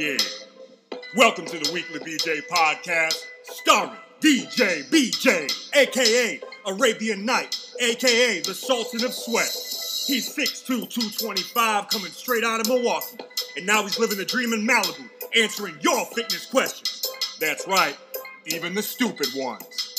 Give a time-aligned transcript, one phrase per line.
[0.00, 0.16] Yeah.
[1.14, 9.04] Welcome to the Weekly BJ Podcast, starring DJ BJ, aka Arabian Night, aka the Sultan
[9.04, 9.50] of Sweat.
[10.06, 13.18] He's 6'2, 225, coming straight out of Milwaukee.
[13.58, 17.06] And now he's living the dream in Malibu, answering your fitness questions.
[17.38, 17.94] That's right,
[18.46, 19.89] even the stupid ones.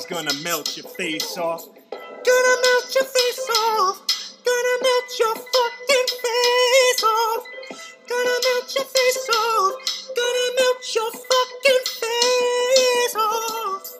[0.00, 1.66] He's gonna melt your face off.
[1.66, 4.00] Gonna melt your face off.
[4.46, 7.44] Gonna melt your fucking face off.
[8.08, 9.74] Gonna melt your face off.
[10.16, 13.98] Gonna melt your fucking face off.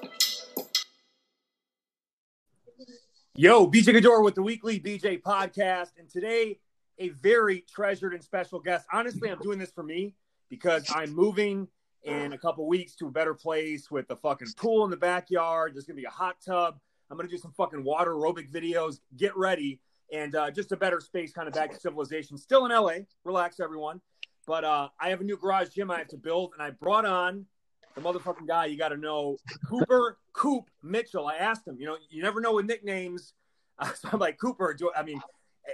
[3.34, 5.90] Yo, BJ Gaddour with the weekly BJ podcast.
[5.98, 6.60] And today,
[6.98, 8.86] a very treasured and special guest.
[8.90, 10.14] Honestly, I'm doing this for me
[10.48, 11.68] because I'm moving
[12.04, 15.74] in a couple weeks to a better place with a fucking pool in the backyard.
[15.74, 16.78] There's to be a hot tub.
[17.10, 19.00] I'm to do some fucking water aerobic videos.
[19.16, 19.80] Get ready.
[20.12, 22.36] And uh, just a better space, kind of back to civilization.
[22.36, 23.04] Still in LA.
[23.24, 24.00] Relax, everyone.
[24.46, 26.52] But uh, I have a new garage gym I have to build.
[26.54, 27.46] And I brought on
[27.94, 29.36] the motherfucking guy you got to know,
[29.68, 31.26] Cooper Coop Mitchell.
[31.26, 33.34] I asked him, you know, you never know with nicknames.
[33.78, 35.20] Uh, so I'm like, Cooper, do I mean,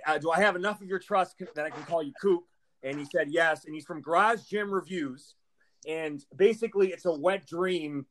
[0.07, 2.45] uh, do I have enough of your trust that I can call you Coop?
[2.83, 3.65] And he said yes.
[3.65, 5.35] And he's from Garage Gym Reviews.
[5.87, 8.06] And basically, it's a wet dream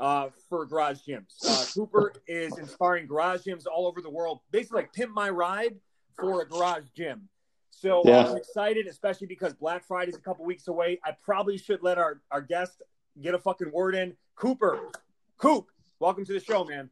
[0.00, 1.34] uh, for garage gyms.
[1.46, 5.76] Uh, Cooper is inspiring garage gyms all over the world, basically like pimp my ride
[6.16, 7.28] for a garage gym.
[7.70, 8.28] So Yeah.
[8.28, 10.98] I'm excited, especially because Black Friday is a couple weeks away.
[11.04, 12.82] I probably should let our, our guest
[13.20, 14.16] get a fucking word in.
[14.36, 14.80] Cooper,
[15.36, 15.66] Coop,
[15.98, 16.90] welcome to the show, man.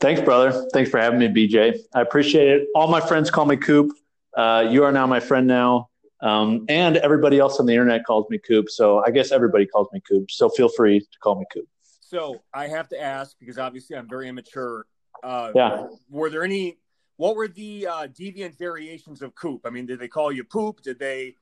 [0.00, 0.66] Thanks, brother.
[0.72, 1.78] Thanks for having me, BJ.
[1.94, 2.68] I appreciate it.
[2.74, 3.92] All my friends call me Coop.
[4.36, 5.90] Uh, you are now my friend now.
[6.22, 8.70] Um, and everybody else on the internet calls me Coop.
[8.70, 10.30] So I guess everybody calls me Coop.
[10.30, 11.66] So feel free to call me Coop.
[12.00, 14.86] So I have to ask because obviously I'm very immature.
[15.22, 15.86] Uh, Yeah.
[16.08, 16.78] Were there any?
[17.16, 19.62] What were the uh, deviant variations of Coop?
[19.64, 20.82] I mean, did they call you Poop?
[20.82, 21.34] Did they?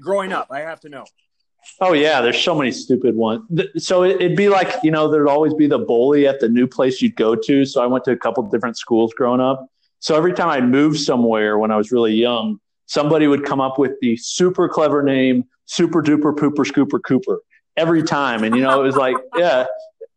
[0.00, 1.04] Growing up, I have to know.
[1.80, 3.42] Oh yeah, there's so many stupid ones.
[3.78, 6.66] So it, it'd be like you know there'd always be the bully at the new
[6.66, 7.64] place you'd go to.
[7.64, 9.66] So I went to a couple different schools growing up.
[10.00, 13.78] So every time I moved somewhere when I was really young, somebody would come up
[13.78, 17.40] with the super clever name, super duper pooper scooper cooper
[17.76, 19.66] every time, and you know it was like yeah.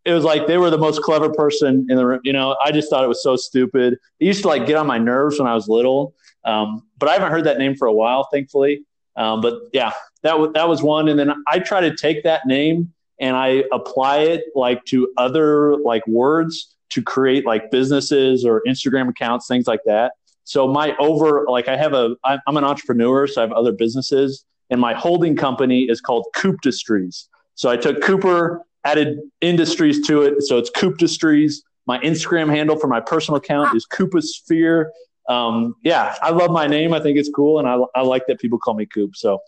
[0.05, 2.21] It was like they were the most clever person in the room.
[2.23, 3.95] You know, I just thought it was so stupid.
[4.21, 6.15] It used to like get on my nerves when I was little.
[6.45, 8.85] Um, but I haven't heard that name for a while, thankfully.
[9.17, 9.91] Um, but yeah,
[10.23, 14.19] that that was one, and then I try to take that name and I apply
[14.19, 19.81] it like to other like words to create like businesses or Instagram accounts, things like
[19.85, 20.13] that.
[20.47, 24.45] So my over like I have a I'm an entrepreneur, so I have other businesses,
[24.69, 27.27] and my holding company is called Coop Industries.
[27.55, 31.63] So I took Cooper, added industries to it, so it's Coop Industries.
[31.85, 34.85] My Instagram handle for my personal account is Cooposphere.
[35.27, 36.93] Um, yeah, I love my name.
[36.93, 39.17] I think it's cool, and I I like that people call me Coop.
[39.17, 39.39] So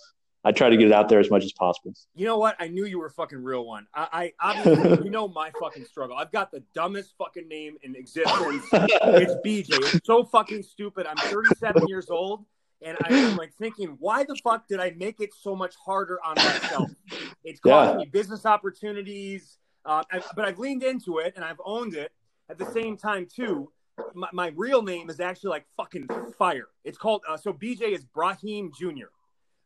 [0.46, 1.94] I try to get it out there as much as possible.
[2.16, 2.56] You know what?
[2.60, 3.88] I knew you were a fucking real one.
[3.94, 6.16] I, I obviously, you know my fucking struggle.
[6.16, 8.66] I've got the dumbest fucking name in existence.
[8.74, 9.96] It's BJ.
[9.96, 11.06] It's so fucking stupid.
[11.08, 12.46] I'm 37 years old,
[12.82, 16.36] and I'm like thinking, why the fuck did I make it so much harder on
[16.36, 16.90] myself?
[17.44, 18.06] It's costing Yeah.
[18.06, 22.12] me business opportunities, uh, I, but I've leaned into it and I've owned it.
[22.50, 23.72] At the same time, too,
[24.14, 26.08] my, my real name is actually like fucking
[26.38, 26.68] fire.
[26.86, 29.08] It's called uh, so BJ is Brahim Jr.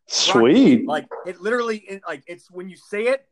[0.08, 0.88] Sweet.
[0.88, 3.26] Like it literally, it, like it's when you say it,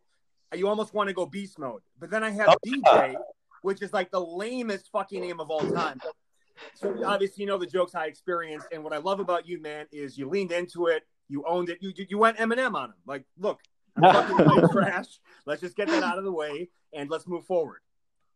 [0.55, 1.81] you almost want to go beast mode.
[1.99, 3.15] But then I have Oh, DJ,
[3.61, 5.99] which is like the lamest fucking name of all time.
[6.75, 9.87] So obviously, you know the jokes I experienced, and what I love about you, man,
[9.91, 12.95] is you leaned into it, you owned it, you you, you went Eminem on him.
[13.05, 13.59] Like, look,
[13.95, 15.19] I'm fucking trash.
[15.45, 17.79] Let's just get that out of the way and let's move forward.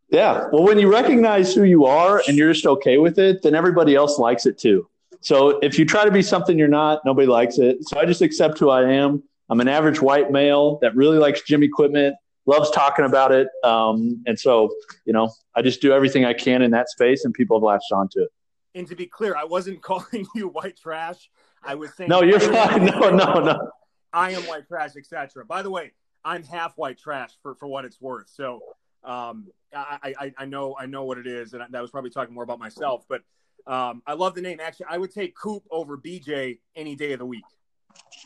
[0.09, 0.47] Yeah.
[0.51, 3.95] Well, when you recognize who you are and you're just okay with it, then everybody
[3.95, 4.87] else likes it too.
[5.21, 7.77] So if you try to be something you're not, nobody likes it.
[7.87, 9.23] So I just accept who I am.
[9.49, 12.15] I'm an average white male that really likes gym equipment,
[12.45, 13.47] loves talking about it.
[13.63, 14.73] Um, and so,
[15.05, 17.91] you know, I just do everything I can in that space and people have latched
[17.91, 18.29] onto it.
[18.73, 21.29] And to be clear, I wasn't calling you white trash.
[21.63, 22.85] I was saying No, you're fine.
[22.99, 23.71] No, no, no.
[24.13, 25.45] I am white trash, etc.
[25.45, 25.91] By the way,
[26.23, 28.29] I'm half white trash for, for what it's worth.
[28.29, 28.61] So
[29.03, 32.33] um, I, I, I know I know what it is, and I, was probably talking
[32.33, 33.05] more about myself.
[33.07, 33.21] But
[33.67, 34.59] um, I love the name.
[34.59, 37.43] Actually, I would take Coop over BJ any day of the week.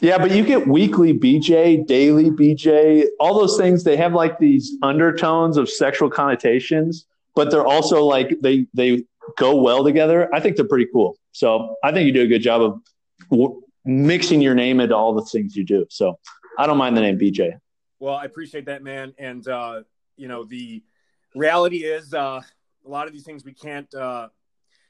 [0.02, 3.84] Yeah, but you get weekly BJ, daily BJ, all those things.
[3.84, 7.06] They have like these undertones of sexual connotations,
[7.36, 9.04] but they're also like they they
[9.38, 10.34] go well together.
[10.34, 11.18] I think they're pretty cool.
[11.32, 12.82] So I think you do a good job of
[13.30, 15.86] w- mixing your name into all the things you do.
[15.90, 16.18] So
[16.58, 17.60] I don't mind the name BJ.
[18.00, 19.14] Well, I appreciate that, man.
[19.18, 19.84] And uh,
[20.16, 20.82] you know, the
[21.36, 22.42] reality is uh,
[22.86, 23.94] a lot of these things we can't.
[23.94, 24.30] Uh,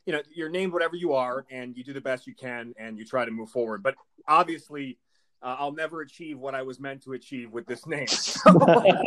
[0.06, 2.98] you know, you're named whatever you are, and you do the best you can, and
[2.98, 3.84] you try to move forward.
[3.84, 3.96] But
[4.28, 4.98] obviously,
[5.42, 8.08] uh, I'll never achieve what I was meant to achieve with this name.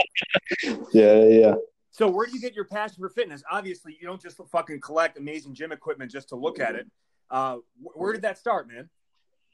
[0.93, 1.55] yeah, yeah.
[1.91, 3.43] So, where do you get your passion for fitness?
[3.51, 6.87] Obviously, you don't just fucking collect amazing gym equipment just to look at it.
[7.31, 8.89] Uh, where did that start, man?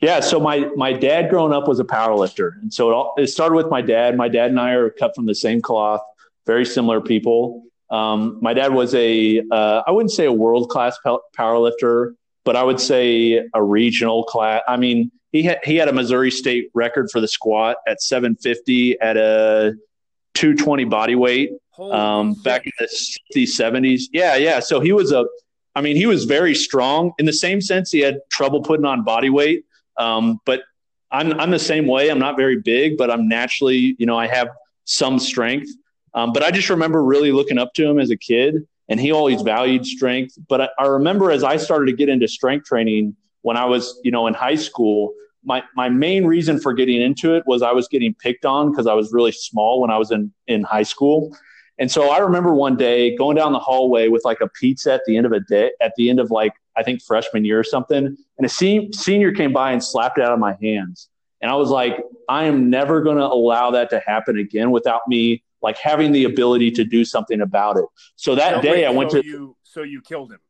[0.00, 3.14] Yeah, so my my dad growing up was a power lifter, and so it, all,
[3.18, 4.16] it started with my dad.
[4.16, 6.00] My dad and I are cut from the same cloth,
[6.46, 7.64] very similar people.
[7.90, 10.98] Um, my dad was a uh, I wouldn't say a world class
[11.34, 12.14] power lifter,
[12.44, 14.62] but I would say a regional class.
[14.68, 19.00] I mean, he had he had a Missouri State record for the squat at 750
[19.00, 19.74] at a
[20.34, 24.02] 220 body weight um, back in the 60s, 70s.
[24.12, 24.60] Yeah, yeah.
[24.60, 25.26] So he was a,
[25.74, 27.90] I mean, he was very strong in the same sense.
[27.90, 29.64] He had trouble putting on body weight,
[29.96, 30.62] um, but
[31.10, 32.08] I'm, I'm the same way.
[32.08, 34.48] I'm not very big, but I'm naturally, you know, I have
[34.84, 35.70] some strength.
[36.14, 39.12] Um, but I just remember really looking up to him as a kid, and he
[39.12, 40.38] always valued strength.
[40.48, 44.00] But I, I remember as I started to get into strength training when I was,
[44.04, 45.12] you know, in high school,
[45.44, 48.86] my, my main reason for getting into it was I was getting picked on because
[48.86, 51.36] I was really small when I was in, in high school.
[51.78, 55.02] And so I remember one day going down the hallway with like a pizza at
[55.06, 57.64] the end of a day, at the end of like, I think freshman year or
[57.64, 58.16] something.
[58.36, 61.08] And a senior came by and slapped it out of my hands.
[61.40, 65.02] And I was like, I am never going to allow that to happen again without
[65.06, 67.84] me like having the ability to do something about it.
[68.16, 69.26] So that so day wait, I went so to.
[69.26, 70.40] You, so you killed him.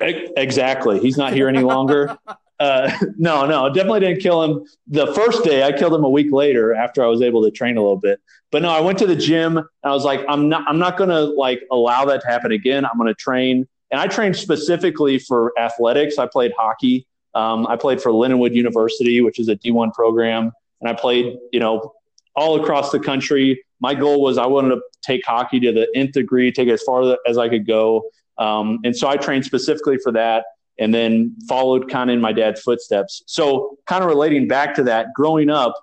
[0.00, 0.98] Exactly.
[1.00, 2.16] He's not here any longer.
[2.60, 5.62] uh, no, no, definitely didn't kill him the first day.
[5.62, 8.20] I killed him a week later after I was able to train a little bit.
[8.50, 10.96] But no, I went to the gym and I was like, I'm not, I'm not
[10.96, 12.84] going to like allow that to happen again.
[12.84, 13.66] I'm going to train.
[13.90, 16.18] And I trained specifically for athletics.
[16.18, 17.06] I played hockey.
[17.34, 20.52] Um, I played for Lindenwood University, which is a D1 program.
[20.80, 21.92] And I played, you know,
[22.36, 23.62] all across the country.
[23.80, 26.82] My goal was I wanted to take hockey to the nth degree, take it as
[26.82, 28.04] far as I could go.
[28.38, 30.44] Um, and so I trained specifically for that
[30.78, 33.22] and then followed kind of in my dad's footsteps.
[33.26, 35.74] So, kind of relating back to that, growing up,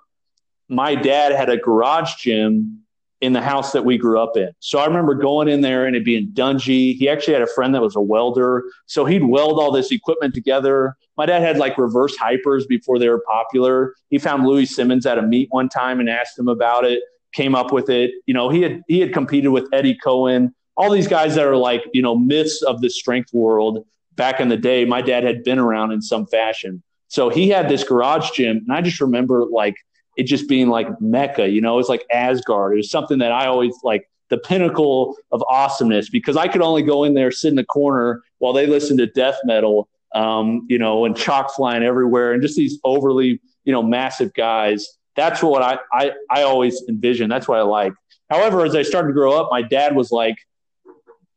[0.68, 2.82] my dad had a garage gym
[3.20, 4.50] in the house that we grew up in.
[4.60, 6.94] So I remember going in there and it being dungy.
[6.96, 8.64] He actually had a friend that was a welder.
[8.86, 10.96] So he'd weld all this equipment together.
[11.16, 13.94] My dad had like reverse hypers before they were popular.
[14.08, 17.56] He found Louie Simmons at a meet one time and asked him about it, came
[17.56, 18.12] up with it.
[18.26, 21.56] You know, he had he had competed with Eddie Coan, all these guys that are
[21.56, 24.84] like, you know, myths of the strength world back in the day.
[24.84, 26.82] My dad had been around in some fashion.
[27.08, 29.74] So he had this garage gym and I just remember like
[30.18, 32.72] it just being like Mecca, you know, it's like Asgard.
[32.74, 36.82] It was something that I always like the pinnacle of awesomeness because I could only
[36.82, 40.76] go in there, sit in the corner while they listened to death metal, um, you
[40.76, 44.98] know, and chalk flying everywhere and just these overly, you know, massive guys.
[45.14, 47.30] That's what I, I, I always envision.
[47.30, 47.92] That's what I like.
[48.28, 50.36] However, as I started to grow up, my dad was like,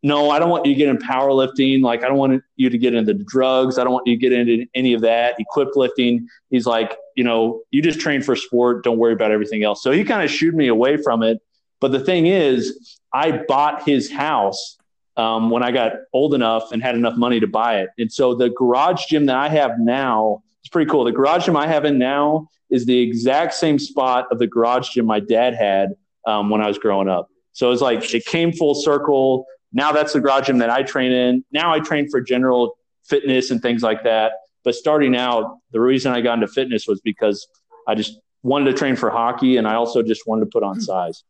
[0.03, 1.81] no, I don't want you to get in powerlifting.
[1.83, 3.77] Like, I don't want you to get into drugs.
[3.77, 5.39] I don't want you to get into any of that.
[5.39, 6.27] Equipped lifting.
[6.49, 8.83] He's like, you know, you just train for sport.
[8.83, 9.83] Don't worry about everything else.
[9.83, 11.39] So he kind of shooed me away from it.
[11.79, 14.77] But the thing is, I bought his house
[15.17, 17.89] um, when I got old enough and had enough money to buy it.
[17.99, 21.03] And so the garage gym that I have now, it's pretty cool.
[21.03, 24.89] The garage gym I have in now is the exact same spot of the garage
[24.89, 25.89] gym my dad had
[26.25, 27.29] um, when I was growing up.
[27.53, 29.45] So it's like it came full circle.
[29.73, 31.45] Now that's the garage gym that I train in.
[31.51, 34.33] Now I train for general fitness and things like that.
[34.63, 37.47] But starting out, the reason I got into fitness was because
[37.87, 40.79] I just wanted to train for hockey and I also just wanted to put on
[40.81, 41.23] size.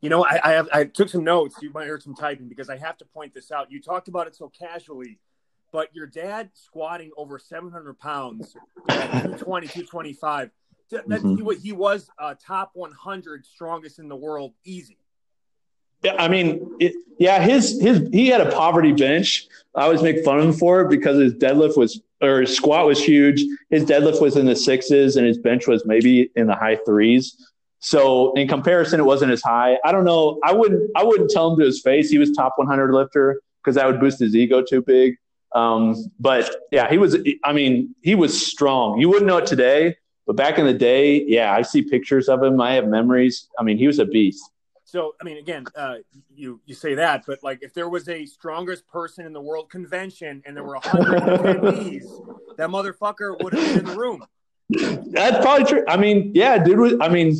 [0.00, 1.56] You know, I, I, have, I took some notes.
[1.62, 3.70] You might hear some typing because I have to point this out.
[3.70, 5.20] You talked about it so casually,
[5.70, 8.56] but your dad squatting over 700 pounds,
[8.88, 10.50] 220, 225.
[10.90, 11.50] That, mm-hmm.
[11.50, 14.98] he, he was uh, top 100 strongest in the world, easy.
[16.04, 19.46] I mean, it, yeah, his his he had a poverty bench.
[19.74, 22.86] I always make fun of him for it because his deadlift was or his squat
[22.86, 23.42] was huge.
[23.70, 27.36] His deadlift was in the sixes, and his bench was maybe in the high threes.
[27.80, 29.76] So in comparison, it wasn't as high.
[29.84, 30.38] I don't know.
[30.44, 33.74] I wouldn't I wouldn't tell him to his face he was top 100 lifter because
[33.74, 35.16] that would boost his ego too big.
[35.54, 37.16] Um, but yeah, he was.
[37.44, 39.00] I mean, he was strong.
[39.00, 42.42] You wouldn't know it today, But back in the day, yeah, I see pictures of
[42.42, 42.60] him.
[42.60, 43.48] I have memories.
[43.58, 44.51] I mean, he was a beast.
[44.92, 45.94] So, I mean, again, uh,
[46.34, 49.70] you you say that, but like, if there was a strongest person in the world
[49.70, 52.04] convention and there were a hundred attendees,
[52.58, 54.22] that motherfucker would have been in the room.
[54.68, 55.82] That's probably true.
[55.88, 56.78] I mean, yeah, dude.
[56.78, 57.34] Was, I mean,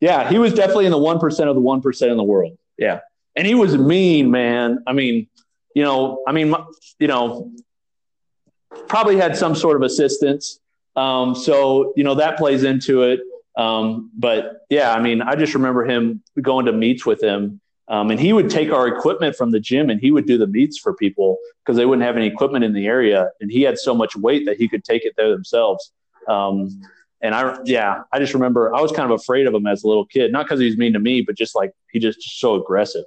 [0.00, 2.58] yeah, he was definitely in the one percent of the one percent in the world.
[2.76, 2.98] Yeah,
[3.36, 4.82] and he was mean, man.
[4.84, 5.28] I mean,
[5.76, 6.52] you know, I mean,
[6.98, 7.52] you know,
[8.88, 10.58] probably had some sort of assistance.
[10.96, 13.20] Um, so you know that plays into it.
[13.60, 18.10] Um, but yeah, I mean, I just remember him going to meets with him, um,
[18.10, 20.78] and he would take our equipment from the gym and he would do the meets
[20.78, 23.94] for people because they wouldn't have any equipment in the area, and he had so
[23.94, 25.92] much weight that he could take it there themselves.
[26.26, 26.80] Um,
[27.20, 29.88] and I, yeah, I just remember I was kind of afraid of him as a
[29.88, 32.54] little kid, not because he was mean to me, but just like he just so
[32.54, 33.04] aggressive.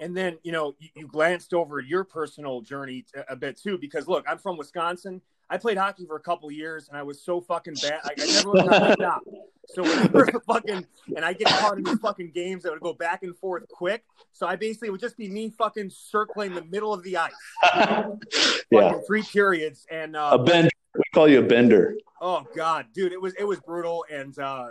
[0.00, 4.08] And then you know you, you glanced over your personal journey a bit too, because
[4.08, 5.20] look, I'm from Wisconsin.
[5.52, 8.00] I played hockey for a couple years, and I was so fucking bad.
[8.04, 9.22] I, I never was to stop.
[9.66, 13.22] So whenever fucking and I get caught in these fucking games that would go back
[13.22, 14.02] and forth quick.
[14.32, 17.32] So I basically would just be me fucking circling the middle of the ice,
[18.70, 20.70] yeah, three periods, and uh, a bender.
[20.94, 21.96] We call you a bender.
[22.22, 24.68] Oh God, dude, it was it was brutal, and uh,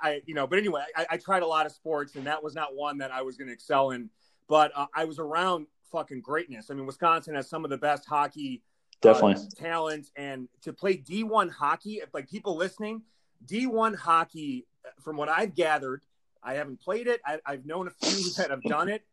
[0.00, 2.54] I you know, but anyway, I, I tried a lot of sports, and that was
[2.54, 4.08] not one that I was going to excel in.
[4.48, 6.70] But uh, I was around fucking greatness.
[6.70, 8.62] I mean, Wisconsin has some of the best hockey
[9.00, 13.02] definitely uh, talent, and to play D1 hockey, if like people listening,
[13.46, 14.66] D1 hockey,
[15.00, 16.02] from what I've gathered,
[16.42, 17.20] I haven't played it.
[17.24, 19.04] I, I've known a few that have done it.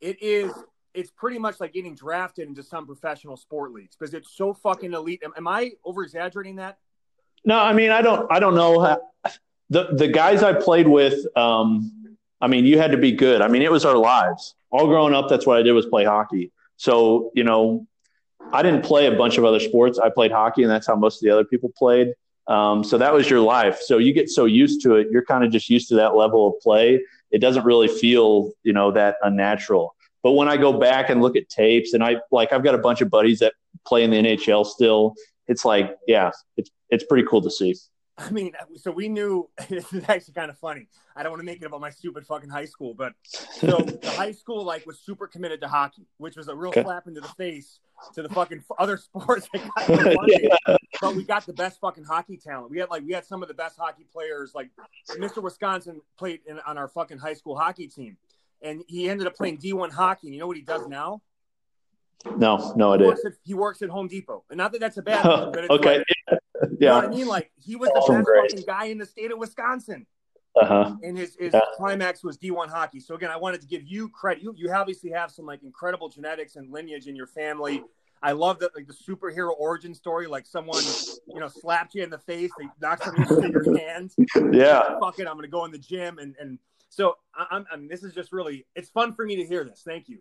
[0.00, 0.52] It is
[0.92, 4.92] it's pretty much like getting drafted into some professional sport leagues because it's so fucking
[4.92, 5.22] elite.
[5.24, 6.78] Am, am I over exaggerating that?
[7.44, 8.30] No, I mean I don't.
[8.30, 8.80] I don't know.
[8.80, 9.00] How,
[9.70, 11.14] the the guys I played with.
[11.36, 13.42] Um, I mean, you had to be good.
[13.42, 14.54] I mean, it was our lives.
[14.70, 16.52] All growing up, that's what I did was play hockey.
[16.76, 17.86] So you know,
[18.52, 19.98] I didn't play a bunch of other sports.
[19.98, 22.14] I played hockey, and that's how most of the other people played.
[22.46, 23.80] Um, so that was your life.
[23.80, 26.48] So you get so used to it, you're kind of just used to that level
[26.48, 27.00] of play.
[27.30, 29.94] It doesn't really feel, you know, that unnatural.
[30.22, 32.78] But when I go back and look at tapes, and I like, I've got a
[32.78, 33.54] bunch of buddies that
[33.86, 35.14] play in the NHL still.
[35.46, 37.74] It's like, yeah, it's it's pretty cool to see.
[38.20, 40.86] I mean, so we knew this is actually kind of funny.
[41.16, 44.10] I don't want to make it about my stupid fucking high school, but so the
[44.10, 46.82] high school like was super committed to hockey, which was a real okay.
[46.82, 47.80] slap into the face
[48.14, 50.56] to the fucking other sports yeah.
[51.00, 52.70] But we got the best fucking hockey talent.
[52.70, 54.54] We had like we had some of the best hockey players.
[54.54, 54.70] Like
[55.10, 55.42] Mr.
[55.42, 58.16] Wisconsin played in, on our fucking high school hockey team,
[58.62, 60.28] and he ended up playing D1 hockey.
[60.28, 61.22] And you know what he does now?
[62.36, 63.16] No, no, I did.
[63.44, 65.98] He works at Home Depot, and not that that's a bad thing, but okay.
[65.98, 66.38] Like, yeah.
[66.62, 67.26] You know I mean?
[67.26, 70.06] Like he was the best fucking guy in the state of Wisconsin.
[70.56, 70.96] Uh-huh.
[71.02, 71.60] And his, his yeah.
[71.76, 72.98] climax was D1 hockey.
[72.98, 74.42] So again, I wanted to give you credit.
[74.42, 77.82] You you obviously have some like incredible genetics and lineage in your family.
[78.22, 80.82] I love that like the superhero origin story, like someone
[81.28, 84.12] you know slapped you in the face, they knocked something into your hand.
[84.52, 84.98] Yeah.
[84.98, 88.12] Fuck it, I'm gonna go in the gym and and so I'm, I'm this is
[88.12, 89.82] just really it's fun for me to hear this.
[89.84, 90.18] Thank you.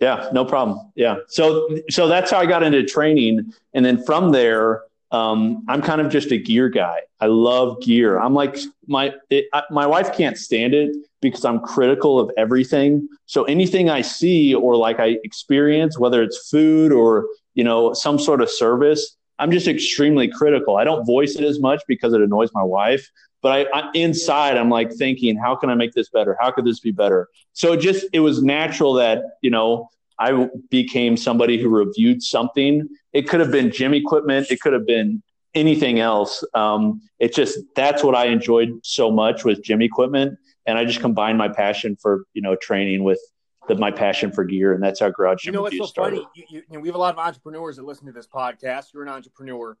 [0.00, 0.92] Yeah, no problem.
[0.94, 1.16] Yeah.
[1.28, 3.52] So so that's how I got into training.
[3.72, 7.00] And then from there, um, I'm kind of just a gear guy.
[7.20, 8.18] I love gear.
[8.18, 13.08] I'm like my it, I, my wife can't stand it because I'm critical of everything.
[13.24, 18.18] So anything I see or like I experience, whether it's food or you know some
[18.18, 20.76] sort of service, I'm just extremely critical.
[20.76, 23.10] I don't voice it as much because it annoys my wife,
[23.42, 26.36] but I, I, inside I'm like thinking, how can I make this better?
[26.40, 27.28] How could this be better?
[27.52, 29.88] So it just it was natural that you know
[30.18, 32.88] I became somebody who reviewed something.
[33.12, 34.50] It could have been gym equipment.
[34.50, 35.22] It could have been
[35.54, 36.44] anything else.
[36.54, 41.00] Um, it just that's what I enjoyed so much was gym equipment, and I just
[41.00, 43.20] combined my passion for you know training with
[43.68, 45.52] the, my passion for gear, and that's how Garage Gym.
[45.52, 46.16] You know what's so started.
[46.16, 46.28] funny?
[46.34, 48.92] You, you, you know, we have a lot of entrepreneurs that listen to this podcast.
[48.92, 49.76] You're an entrepreneur.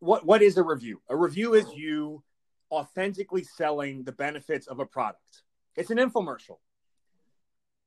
[0.00, 1.00] What what is a review?
[1.08, 2.22] A review is you
[2.72, 5.42] authentically selling the benefits of a product.
[5.76, 6.58] It's an infomercial.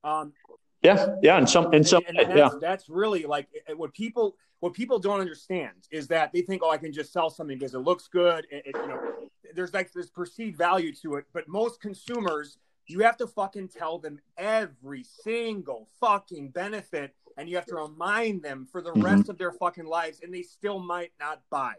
[0.04, 0.32] Um,
[0.82, 2.58] yeah, yeah, and some, and some, and, and that's, yeah.
[2.60, 6.78] That's really like what people what people don't understand is that they think, oh, I
[6.78, 8.46] can just sell something because it looks good.
[8.50, 9.00] It, it, you know,
[9.54, 13.98] there's like this perceived value to it, but most consumers, you have to fucking tell
[13.98, 19.02] them every single fucking benefit, and you have to remind them for the mm-hmm.
[19.02, 21.74] rest of their fucking lives, and they still might not buy.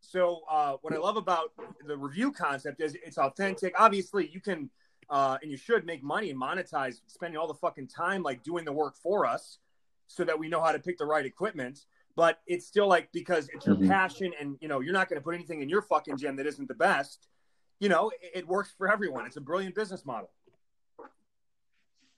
[0.00, 1.52] So, uh, what I love about
[1.86, 3.74] the review concept is it's authentic.
[3.78, 4.70] Obviously, you can
[5.10, 8.64] uh, and you should make money and monetize spending all the fucking time like doing
[8.64, 9.58] the work for us
[10.06, 11.84] so that we know how to pick the right equipment
[12.16, 13.88] but it's still like because it's your mm-hmm.
[13.88, 16.46] passion and you know you're not going to put anything in your fucking gym that
[16.46, 17.28] isn't the best
[17.78, 20.30] you know it, it works for everyone it's a brilliant business model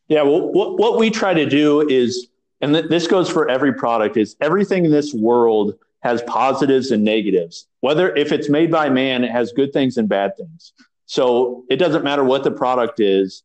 [0.09, 2.29] yeah well what, what we try to do is
[2.61, 7.05] and th- this goes for every product is everything in this world has positives and
[7.05, 7.67] negatives.
[7.81, 10.73] Whether if it's made by man, it has good things and bad things.
[11.07, 13.43] So it doesn't matter what the product is.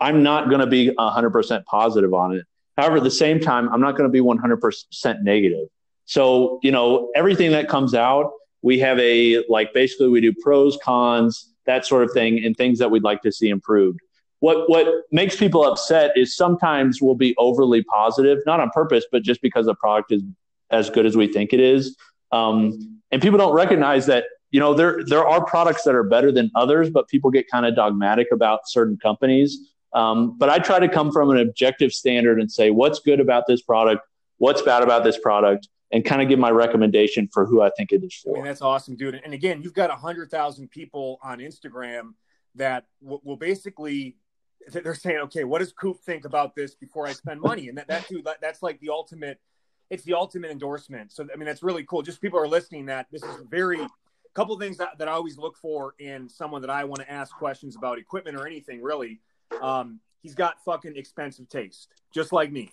[0.00, 2.44] I'm not going to be 100% positive on it.
[2.76, 5.68] However, at the same time, I'm not going to be 100% negative.
[6.06, 8.32] So, you know, everything that comes out,
[8.62, 12.78] we have a like basically we do pros, cons, that sort of thing, and things
[12.80, 14.00] that we'd like to see improved.
[14.40, 19.22] What what makes people upset is sometimes we'll be overly positive, not on purpose, but
[19.22, 20.22] just because the product is
[20.70, 21.96] as good as we think it is.
[22.32, 26.32] Um, and people don't recognize that you know there there are products that are better
[26.32, 29.70] than others, but people get kind of dogmatic about certain companies.
[29.92, 33.44] Um, but I try to come from an objective standard and say what's good about
[33.46, 34.02] this product,
[34.38, 37.92] what's bad about this product, and kind of give my recommendation for who I think
[37.92, 38.36] it is for.
[38.36, 39.20] I mean, that's awesome, dude.
[39.24, 42.14] And again, you've got a hundred thousand people on Instagram
[42.56, 44.16] that will, will, basically
[44.68, 47.68] they're saying, okay, what does Coop think about this before I spend money?
[47.68, 49.40] And that that dude, that, that's like the ultimate.
[49.90, 51.12] It's the ultimate endorsement.
[51.12, 52.02] So I mean, that's really cool.
[52.02, 52.86] Just people are listening.
[52.86, 53.80] That this is very
[54.34, 57.34] couple things that, that I always look for in someone that I want to ask
[57.36, 59.20] questions about equipment or anything really.
[59.62, 62.72] Um, he's got fucking expensive taste, just like me.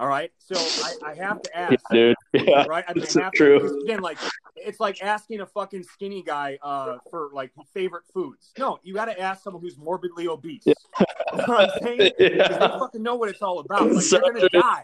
[0.00, 0.30] All right.
[0.38, 2.16] So I, I have to ask, yeah, dude.
[2.46, 2.84] Yeah, right?
[2.86, 3.58] I mean, it's I have true.
[3.58, 4.18] To, again, like
[4.54, 8.52] it's like asking a fucking skinny guy uh, for like favorite foods.
[8.58, 10.62] No, you got to ask someone who's morbidly obese.
[10.66, 10.74] Yeah.
[11.32, 12.12] you know what I'm saying?
[12.18, 12.48] Yeah.
[12.48, 13.90] They fucking know what it's all about.
[13.90, 14.60] Like So they're gonna true.
[14.60, 14.82] die.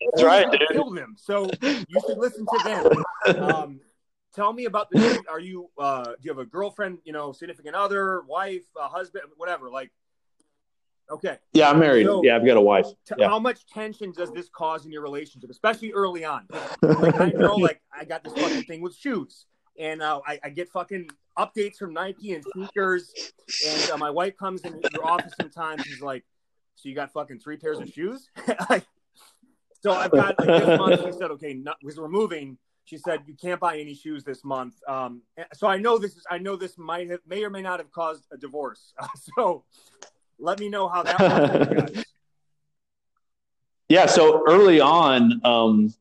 [0.00, 0.60] That's right, dude.
[0.72, 1.14] Kill them.
[1.18, 2.58] So you should listen to
[3.26, 3.42] them.
[3.42, 3.80] Um,
[4.34, 5.22] tell me about the.
[5.30, 5.70] Are you?
[5.78, 6.98] Uh, do you have a girlfriend?
[7.04, 9.68] You know, significant other, wife, uh, husband, whatever?
[9.70, 9.90] Like,
[11.10, 11.38] okay.
[11.52, 12.06] Yeah, I'm married.
[12.06, 12.86] So- yeah, I've got a wife.
[13.06, 13.28] T- Yeah.
[13.28, 16.46] How much tension does this cause in your relationship, especially early on?
[16.82, 19.46] Like I know, like I got this fucking thing with shoes,
[19.78, 23.12] and uh, I, I get fucking updates from Nike and sneakers,
[23.66, 25.82] and uh, my wife comes in your office sometimes.
[25.84, 26.24] She's like,
[26.76, 28.28] "So you got fucking three pairs of shoes?"
[28.70, 28.84] like,
[29.80, 31.04] so I've got like this month.
[31.04, 34.44] She said, "Okay, not, because we're moving." She said, "You can't buy any shoes this
[34.44, 35.22] month." Um,
[35.54, 36.24] so I know this is.
[36.30, 38.92] I know this might have, may or may not have caused a divorce.
[39.36, 39.64] so
[40.38, 42.04] let me know how that works.
[43.88, 45.92] Yeah, so early on, um,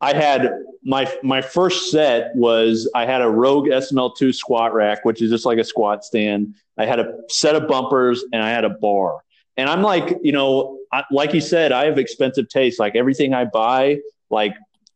[0.00, 0.52] I had
[0.84, 5.44] my my first set was I had a Rogue SML2 squat rack, which is just
[5.44, 6.54] like a squat stand.
[6.78, 9.18] I had a set of bumpers and I had a bar.
[9.60, 12.80] And I'm like, you know, I, like you said, I have expensive tastes.
[12.80, 13.98] Like everything I buy,
[14.30, 14.54] like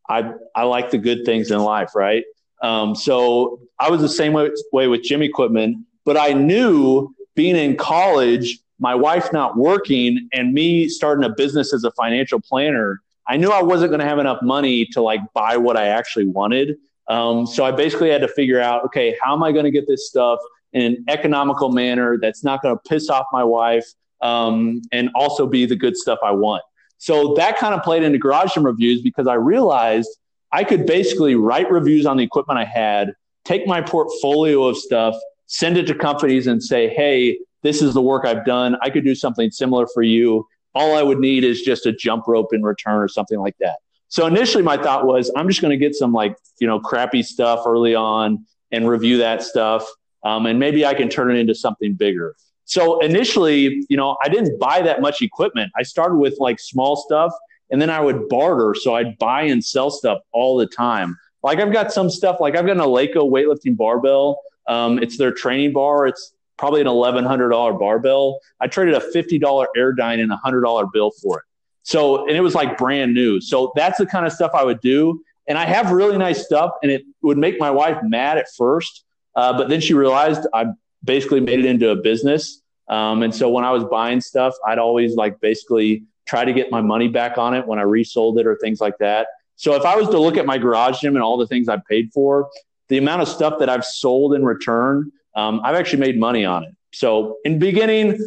[0.09, 2.23] I I like the good things in life, right?
[2.63, 7.55] Um, so I was the same way, way with gym equipment, but I knew being
[7.55, 13.01] in college, my wife not working, and me starting a business as a financial planner,
[13.27, 16.25] I knew I wasn't going to have enough money to like buy what I actually
[16.25, 16.77] wanted.
[17.07, 19.85] Um, so I basically had to figure out, okay, how am I going to get
[19.87, 20.39] this stuff
[20.73, 23.85] in an economical manner that's not going to piss off my wife
[24.25, 26.63] um, and also be the good stuff I want.
[26.97, 30.09] So that kind of played into garage gym reviews because I realized
[30.51, 35.15] I could basically write reviews on the equipment I had, take my portfolio of stuff,
[35.45, 38.75] send it to companies and say, hey, this is the work I've done.
[38.81, 40.47] I could do something similar for you.
[40.73, 43.77] All I would need is just a jump rope in return or something like that.
[44.07, 47.21] So initially my thought was I'm just going to get some like, you know, crappy
[47.21, 49.85] stuff early on and review that stuff.
[50.23, 52.35] Um, and maybe I can turn it into something bigger.
[52.65, 55.71] So initially, you know, I didn't buy that much equipment.
[55.77, 57.31] I started with like small stuff
[57.69, 58.75] and then I would barter.
[58.75, 61.17] So I'd buy and sell stuff all the time.
[61.43, 64.39] Like I've got some stuff, like I've got an Eleiko weightlifting barbell.
[64.67, 66.07] Um, it's their training bar.
[66.07, 68.39] It's probably an $1,100 barbell.
[68.59, 71.45] I traded a $50 Airdyne and a $100 bill for it.
[71.83, 73.39] So, and it was like brand new.
[73.39, 75.21] So that's the kind of stuff I would do.
[75.47, 79.03] And I have really nice stuff, and it would make my wife mad at first.
[79.35, 80.65] Uh, but then she realized I
[81.05, 82.61] basically made it into a business.
[82.87, 86.71] Um, and so when I was buying stuff, I'd always like basically try to get
[86.71, 89.27] my money back on it when I resold it or things like that.
[89.55, 91.77] So if I was to look at my garage gym and all the things I
[91.89, 92.49] paid for,
[92.89, 96.63] the amount of stuff that I've sold in return, um, I've actually made money on
[96.63, 96.71] it.
[96.93, 98.17] So in beginning,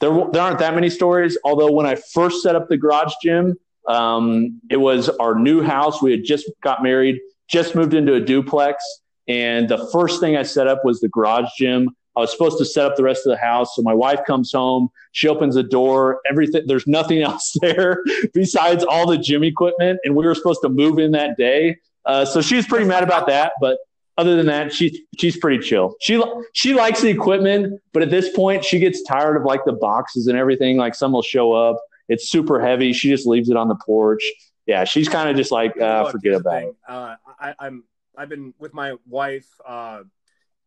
[0.00, 1.38] there, there aren't that many stories.
[1.44, 3.56] Although when I first set up the garage gym,
[3.88, 6.02] um, it was our new house.
[6.02, 8.84] We had just got married, just moved into a duplex.
[9.28, 11.90] And the first thing I set up was the garage gym.
[12.16, 13.76] I was supposed to set up the rest of the house.
[13.76, 18.02] So my wife comes home, she opens the door, everything, there's nothing else there
[18.32, 20.00] besides all the gym equipment.
[20.04, 21.76] And we were supposed to move in that day.
[22.04, 23.52] Uh, so she's pretty mad about that.
[23.60, 23.78] But
[24.18, 25.94] other than that, she's she's pretty chill.
[26.00, 26.22] She
[26.54, 30.26] she likes the equipment, but at this point, she gets tired of like the boxes
[30.26, 30.78] and everything.
[30.78, 31.76] Like some will show up,
[32.08, 32.92] it's super heavy.
[32.92, 34.22] She just leaves it on the porch.
[34.66, 36.76] Yeah, she's kind of just like, uh, forget about it.
[36.88, 37.84] Uh, I, I'm
[38.16, 40.02] I've been with my wife uh,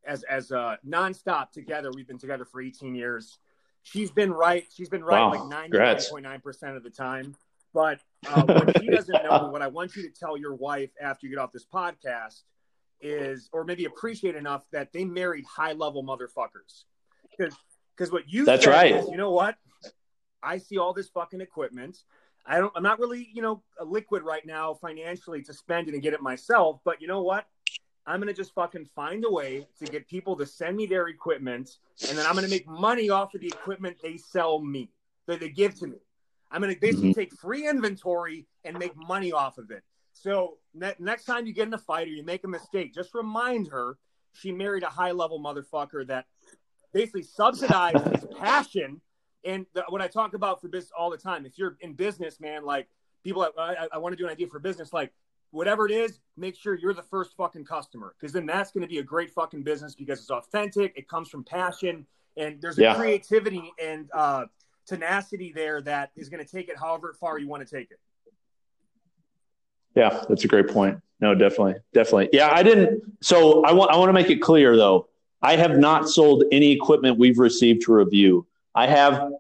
[0.06, 1.92] as as uh, nonstop together.
[1.94, 3.40] We've been together for 18 years.
[3.84, 4.66] She's been right.
[4.76, 7.36] She's been right Wow, like 99.9 percent of the time.
[7.74, 11.28] But uh, what she doesn't know, what I want you to tell your wife after
[11.28, 12.42] you get off this podcast
[13.02, 16.86] is, or maybe appreciate enough that they married high level motherfuckers.
[17.38, 17.56] Because
[17.96, 18.96] because what you That's right.
[18.96, 19.56] is, you know what?
[20.42, 21.98] I see all this fucking equipment.
[22.46, 22.72] I don't.
[22.76, 26.22] I'm not really, you know, liquid right now financially to spend it and get it
[26.22, 26.80] myself.
[26.84, 27.46] But you know what?
[28.06, 31.78] I'm gonna just fucking find a way to get people to send me their equipment,
[32.08, 34.90] and then I'm gonna make money off of the equipment they sell me,
[35.28, 35.98] that they give to me.
[36.52, 37.20] I'm gonna basically mm-hmm.
[37.20, 39.84] take free inventory and make money off of it.
[40.14, 43.14] So ne- next time you get in a fight or you make a mistake, just
[43.14, 43.98] remind her
[44.34, 46.26] she married a high level motherfucker that
[46.94, 49.02] basically subsidized his passion.
[49.46, 52.40] And the, what I talk about for business all the time, if you're in business,
[52.40, 52.88] man, like
[53.24, 55.14] people, I, I, I want to do an idea for business, like
[55.52, 58.88] whatever it is, make sure you're the first fucking customer because then that's going to
[58.88, 62.06] be a great fucking business because it's authentic, it comes from passion,
[62.38, 62.96] and there's a Yeah.
[62.96, 64.46] creativity and uh,
[64.86, 68.00] tenacity there that is going to take it however far you want to take it.
[69.96, 71.00] Yeah, that's a great point.
[71.20, 72.30] No, definitely, definitely.
[72.32, 73.02] Yeah, I didn't.
[73.22, 75.10] So I want I want to make it clear though.
[75.42, 78.46] I have not sold any equipment we've received to review.
[78.76, 79.32] I have.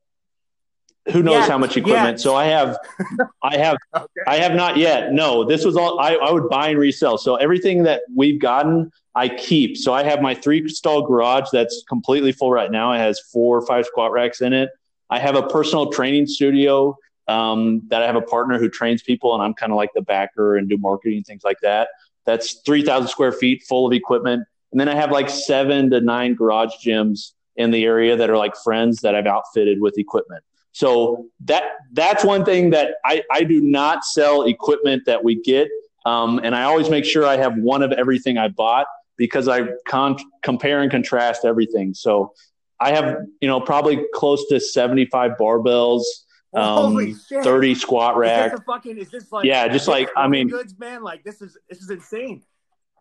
[1.11, 2.17] Who knows Yet, how much equipment?
[2.17, 2.19] yet.
[2.19, 2.77] So I have,
[3.43, 4.07] I have, Okay.
[4.27, 5.13] I have not yet.
[5.13, 7.17] No, this was all I, I would buy and resell.
[7.17, 9.77] So everything that we've gotten, I keep.
[9.77, 12.91] So I have my three stall garage that's completely full right now.
[12.93, 14.69] It has four or five squat racks in it.
[15.09, 19.33] I have a personal training studio um, that I have a partner who trains people,
[19.33, 21.89] and I'm kind of like the backer and do marketing things like that.
[22.25, 26.35] That's 3,000 square feet full of equipment, and then I have like seven to nine
[26.35, 30.43] garage gyms in the area that are like friends that I've outfitted with equipment.
[30.71, 35.67] So that that's one thing that I, I do not sell equipment that we get,
[36.05, 39.67] um, and I always make sure I have one of everything I bought because I
[39.87, 41.93] con- compare and contrast everything.
[41.93, 42.33] So
[42.79, 46.03] I have you know probably close to 75 barbells,
[46.53, 48.53] um, 30 squat Is rack.
[48.53, 48.97] a fucking?
[48.97, 49.45] Is this like?
[49.45, 51.03] Yeah, just like- I mean- goods, man.
[51.03, 52.43] Like this is this is insane.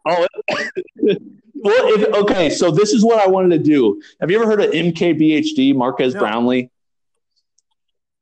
[0.07, 0.27] Oh,
[0.97, 1.19] well,
[1.55, 2.51] if, okay.
[2.51, 4.01] So this is what I wanted to do.
[4.21, 6.21] Have you ever heard of MKBHD, Marques No.
[6.21, 6.71] Brownlee?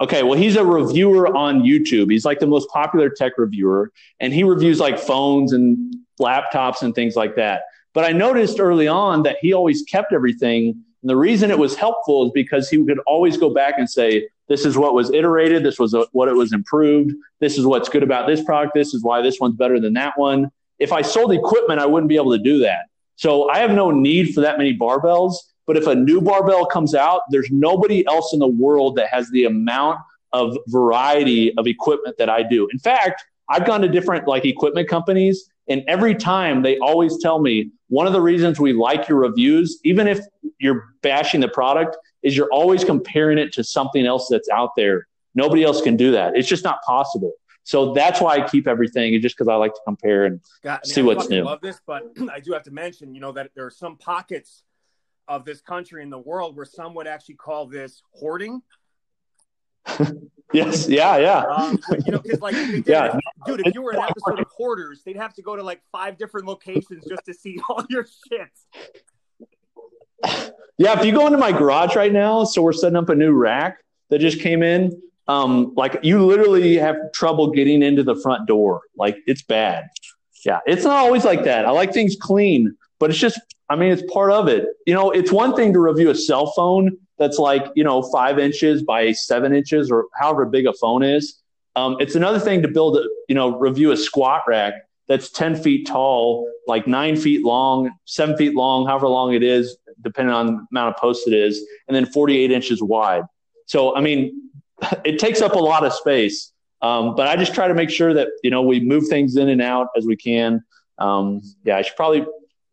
[0.01, 2.11] Okay, well, he's a reviewer on YouTube.
[2.11, 6.95] He's like the most popular tech reviewer, and he reviews like phones and laptops and
[6.95, 7.63] things like that.
[7.95, 10.69] But I noticed early on that he always kept everything.
[11.03, 14.29] And the reason it was helpful is because he could always go back and say,
[14.49, 15.65] this is what was iterated.
[15.65, 17.13] This was uh, what it was improved.
[17.41, 18.75] This is what's good about this product.
[18.75, 20.51] This is why this one's better than that one.
[20.79, 22.87] If I sold equipment, I wouldn't be able to do that.
[23.17, 25.37] So I have no need for that many barbells.
[25.67, 29.29] But if a new barbell comes out, there's nobody else in the world that has
[29.31, 29.99] the amount
[30.33, 32.69] of variety of equipment that I do.
[32.73, 37.41] In fact, I've gone to different like equipment companies and every time they always tell
[37.41, 40.21] me one of the reasons we like your reviews, even if
[40.59, 45.07] you're bashing the product, is you're always comparing it to something else that's out there.
[45.35, 46.37] Nobody else can do that.
[46.37, 47.33] It's just not possible.
[47.65, 50.89] So that's why I keep everything, just because I like to compare and God, I
[50.89, 51.43] See I what's new.
[51.43, 54.63] Love this, but I do have to mention, you know, that there are some pockets
[55.29, 58.63] of this country in the world where some would actually call this hoarding.
[60.53, 61.41] yes, yeah, yeah.
[61.45, 63.19] Um, you know, because like, did- Yeah.
[63.47, 66.19] dude, if you were an episode of Hoarders, they'd have to go to like five
[66.19, 68.49] different locations just to see all your shit.
[70.79, 73.33] Yeah, if you go into my garage right now, so we're setting up a new
[73.33, 73.79] rack
[74.11, 75.01] that just came in.
[75.29, 78.83] Um, like you literally have trouble getting into the front door.
[78.97, 79.89] Like it's bad.
[80.45, 81.65] Yeah, it's not always like that.
[81.65, 84.67] I like things clean, but it's just, I mean, it's part of it.
[84.87, 88.39] You know, it's one thing to review a cell phone that's like, you know, five
[88.39, 91.41] inches by seven inches or however big a phone is.
[91.75, 94.75] Um, it's another thing to build a, you know, review a squat rack
[95.09, 99.77] that's 10 feet tall, like nine feet long, seven feet long, however long it is,
[100.03, 103.25] depending on the amount of posts it is, and then 48 inches wide.
[103.67, 104.51] So, I mean,
[105.05, 106.53] it takes up a lot of space.
[106.83, 109.49] Um, but I just try to make sure that, you know, we move things in
[109.49, 110.63] and out as we can.
[110.99, 112.27] Um, yeah, I should probably,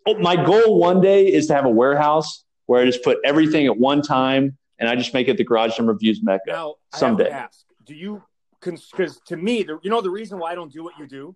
[0.06, 3.66] Oh, my goal one day is to have a warehouse where I just put everything
[3.68, 6.44] at one time and I just make it the garage and reviews mecca.
[6.48, 7.30] Now, Someday.
[7.30, 8.22] ask, do you,
[8.60, 11.36] because to me, the, you know, the reason why I don't do what you do?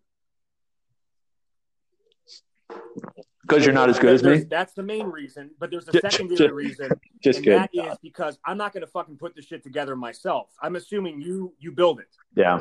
[3.44, 4.40] Because you're not as good as me.
[4.50, 6.92] That's the main reason, but there's a Just- secondary just- reason.
[7.24, 7.60] Just and kidding.
[7.84, 10.50] that is because I'm not going to fucking put this shit together myself.
[10.62, 12.08] I'm assuming you you build it.
[12.36, 12.60] Yeah.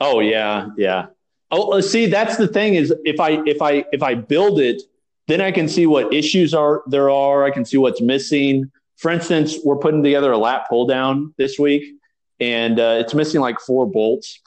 [0.00, 1.06] Oh yeah, yeah.
[1.50, 4.82] Oh, uh, see, that's the thing is if I if I if I build it,
[5.28, 7.44] then I can see what issues are there are.
[7.44, 8.70] I can see what's missing.
[8.96, 11.94] For instance, we're putting together a lat pull down this week,
[12.40, 14.40] and uh, it's missing like four bolts.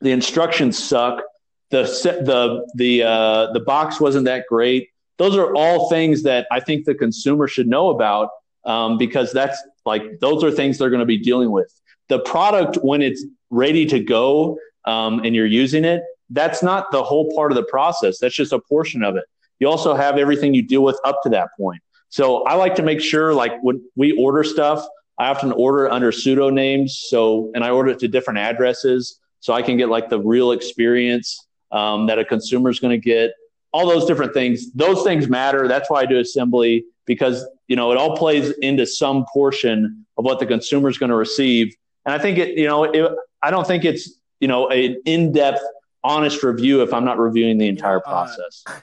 [0.00, 1.22] The instructions suck.
[1.70, 1.82] The
[2.24, 4.90] the the uh, the box wasn't that great.
[5.18, 8.30] Those are all things that I think the consumer should know about
[8.64, 11.72] um, because that's like those are things they're going to be dealing with
[12.08, 17.02] the product when it's ready to go um, and you're using it, that's not the
[17.02, 18.18] whole part of the process.
[18.18, 19.24] That's just a portion of it.
[19.58, 21.82] You also have everything you deal with up to that point.
[22.08, 24.86] So I like to make sure, like when we order stuff,
[25.18, 27.04] I often order under pseudo names.
[27.08, 30.52] So, and I order it to different addresses so I can get like the real
[30.52, 33.32] experience um, that a consumer is going to get.
[33.72, 34.72] All those different things.
[34.72, 35.68] Those things matter.
[35.68, 40.24] That's why I do assembly because you know it all plays into some portion of
[40.24, 41.74] what the consumer is going to receive.
[42.04, 43.12] And I think it, you know, it,
[43.42, 45.62] I don't think it's you know an in-depth,
[46.06, 48.64] honest review if I'm not reviewing the entire uh, process.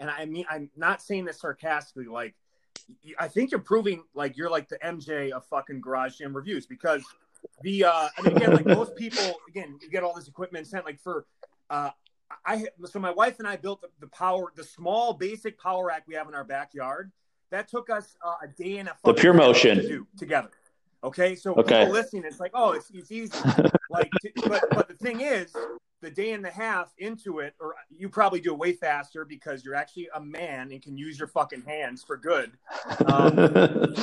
[0.00, 2.06] And I mean, I'm not saying this sarcastically.
[2.06, 2.34] Like,
[3.18, 7.04] I think you're proving like you're like the MJ of fucking garage gym reviews because
[7.60, 10.86] the uh I mean again like most people again you get all this equipment sent
[10.86, 11.26] like for
[11.68, 11.90] uh
[12.46, 16.04] I so my wife and I built the, the power the small basic power rack
[16.08, 17.12] we have in our backyard
[17.50, 20.50] that took us uh, a day and a the pure motion to do together.
[21.02, 21.80] Okay, so okay.
[21.80, 23.36] people listening, it's like, oh, it's, it's easy.
[23.90, 24.10] like,
[24.46, 25.54] but but the thing is,
[26.00, 29.64] the day and a half into it, or you probably do it way faster because
[29.64, 32.52] you're actually a man and can use your fucking hands for good.
[33.06, 33.38] Um,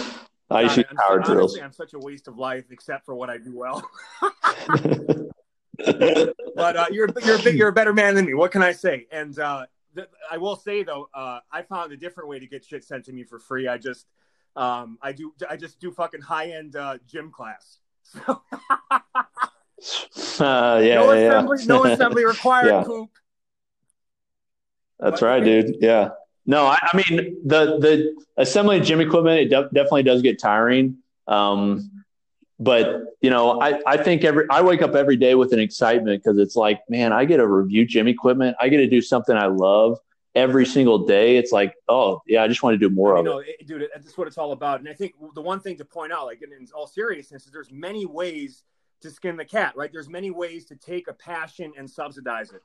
[0.49, 1.59] I God, shoot power honestly, drills.
[1.59, 3.89] I'm such a waste of life, except for what I do well.
[6.55, 8.33] but uh, you're you're a, you're a better man than me.
[8.33, 9.07] What can I say?
[9.11, 12.65] And uh, th- I will say though, uh, I found a different way to get
[12.65, 13.67] shit sent to me for free.
[13.67, 14.07] I just
[14.55, 17.79] um, I do I just do fucking high end uh, gym class.
[18.03, 18.41] So
[20.39, 21.65] uh, yeah, no yeah, assembly, yeah.
[21.65, 22.67] no assembly required.
[22.67, 22.83] yeah.
[22.83, 23.09] Coop.
[24.99, 25.75] That's but, right, dude.
[25.79, 26.09] Yeah.
[26.45, 30.97] No, I, I, mean the the assembly gym equipment it de- definitely does get tiring.
[31.27, 31.91] Um,
[32.59, 36.23] but you know, I I think every I wake up every day with an excitement
[36.23, 38.55] because it's like, man, I get to review gym equipment.
[38.59, 39.99] I get to do something I love
[40.33, 41.35] every single day.
[41.35, 43.67] It's like, oh yeah, I just want to do more of know, it.
[43.67, 44.79] Dude, that's what it's all about.
[44.79, 47.51] And I think the one thing to point out, like in, in all seriousness, is
[47.51, 48.63] there's many ways
[49.01, 49.91] to skin the cat, right?
[49.91, 52.61] There's many ways to take a passion and subsidize it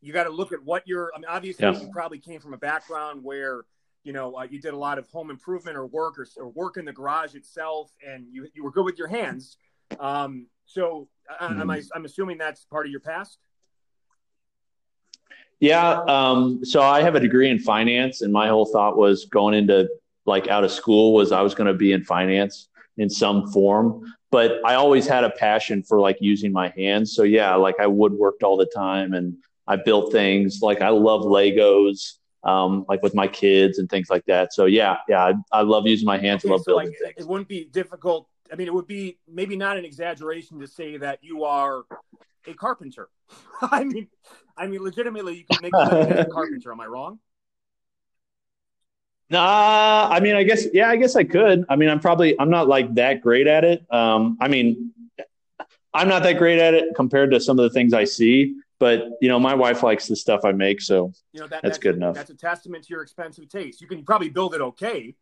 [0.00, 1.10] you got to look at what you're.
[1.14, 1.80] I mean, obviously, yeah.
[1.80, 3.64] you probably came from a background where
[4.04, 6.76] you know uh, you did a lot of home improvement or work or, or, work
[6.76, 9.56] in the garage itself, and you you were good with your hands.
[9.98, 11.08] Um, so,
[11.40, 11.60] mm-hmm.
[11.60, 13.38] am I, I'm assuming that's part of your past.
[15.60, 16.02] Yeah.
[16.06, 19.88] Um, so I have a degree in finance, and my whole thought was going into
[20.26, 22.68] like out of school was I was going to be in finance
[22.98, 24.12] in some form.
[24.30, 27.14] But I always had a passion for like using my hands.
[27.14, 29.36] So yeah, like I woodworked all the time and
[29.66, 34.24] I built things like I love Legos, um, like with my kids and things like
[34.26, 34.52] that.
[34.52, 36.44] So yeah, yeah, I, I love using my hands.
[36.44, 37.14] Okay, I love so building like, things.
[37.18, 38.28] It wouldn't be difficult.
[38.52, 41.84] I mean, it would be maybe not an exaggeration to say that you are
[42.46, 43.08] a carpenter.
[43.60, 44.08] I mean,
[44.56, 46.72] I mean, legitimately, you can make a a carpenter.
[46.72, 47.18] Am I wrong?
[49.28, 51.64] Nah, I mean, I guess, yeah, I guess I could.
[51.68, 53.84] I mean, I'm probably, I'm not like that great at it.
[53.92, 54.92] Um, I mean,
[55.92, 59.08] I'm not that great at it compared to some of the things I see but
[59.20, 61.78] you know, my wife likes the stuff I make, so you know that, that's, that's
[61.78, 62.14] good a, enough.
[62.14, 63.80] That's a testament to your expensive taste.
[63.80, 65.14] You can probably build it okay,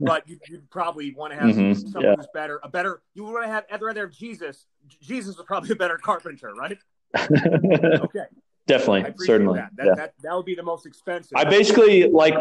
[0.00, 1.74] but you, would probably want to have mm-hmm.
[1.74, 2.16] someone yeah.
[2.16, 3.02] who's better, a better.
[3.14, 4.66] You would want to have I'd rather have Jesus.
[5.00, 6.78] Jesus was probably a better carpenter, right?
[7.20, 8.24] okay,
[8.66, 9.58] definitely, certainly.
[9.58, 9.70] That.
[9.76, 9.94] That, yeah.
[9.94, 11.32] that that would be the most expensive.
[11.36, 12.34] I basically like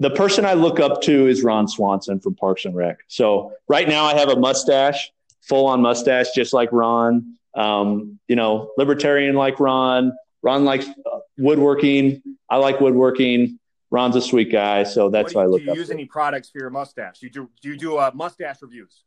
[0.00, 2.98] the person I look up to is Ron Swanson from Parks and Rec.
[3.08, 7.36] So right now I have a mustache, full on mustache, just like Ron.
[7.54, 10.12] Um, you know, libertarian like Ron.
[10.42, 10.86] Ron likes
[11.38, 12.22] woodworking.
[12.50, 13.58] I like woodworking.
[13.90, 15.60] Ron's a sweet guy, so that's do why I look.
[15.60, 15.66] Up.
[15.66, 17.22] Do you use any products for your mustache?
[17.22, 17.48] You do?
[17.62, 19.04] Do you do uh, mustache reviews?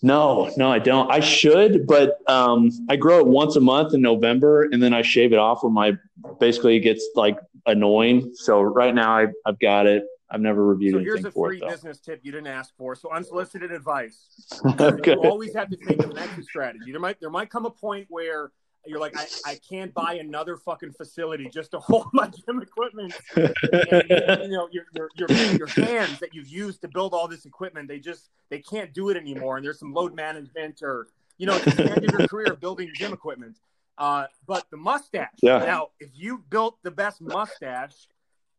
[0.00, 1.10] No, no, I don't.
[1.10, 5.02] I should, but um, I grow it once a month in November, and then I
[5.02, 5.94] shave it off when my
[6.38, 8.32] basically it gets like annoying.
[8.34, 10.04] So right now I, I've got it.
[10.30, 12.94] I've never reviewed so here's a free it, business tip you didn't ask for.
[12.94, 14.52] So unsolicited advice.
[14.80, 15.12] okay.
[15.12, 16.92] You always have to think of an exit strategy.
[16.92, 18.52] There might there might come a point where
[18.86, 23.14] you're like, I, I can't buy another fucking facility just to hold my gym equipment.
[23.36, 24.04] And,
[24.42, 27.88] you know, your, your, your, your hands that you've used to build all this equipment,
[27.88, 29.56] they just they can't do it anymore.
[29.56, 32.90] And there's some load management or you know, it's the end of your career building
[32.94, 33.56] gym equipment.
[33.96, 35.28] Uh, but the mustache.
[35.42, 35.58] Yeah.
[35.58, 38.08] Now, if you built the best mustache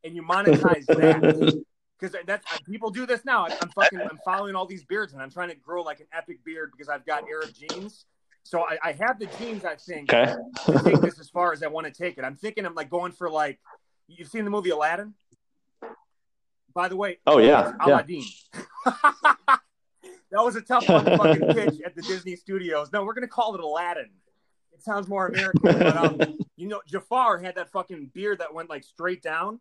[0.04, 1.64] and you monetize that.
[2.00, 3.46] Because that's people do this now.
[3.46, 6.46] I'm fucking I'm following all these beards and I'm trying to grow like an epic
[6.46, 8.06] beard because I've got Arab genes.
[8.44, 10.34] So I, I have the genes, I think, okay.
[10.66, 12.24] to take this as far as I want to take it.
[12.24, 13.60] I'm thinking I'm like going for like
[14.10, 15.14] you've seen the movie Aladdin?
[16.74, 18.24] By the way, oh yeah, Aladdin.
[18.54, 18.62] Yeah.
[20.32, 22.92] that was a tough one to fucking pitch at the Disney studios.
[22.92, 24.10] No, we're gonna call it Aladdin.
[24.74, 25.62] It sounds more American.
[25.62, 26.20] but um,
[26.56, 29.60] you know, Jafar had that fucking beard that went like straight down.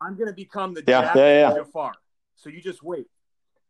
[0.00, 1.54] I'm gonna become the yeah, yeah, yeah.
[1.54, 1.94] Jafar.
[2.34, 3.06] So you just wait.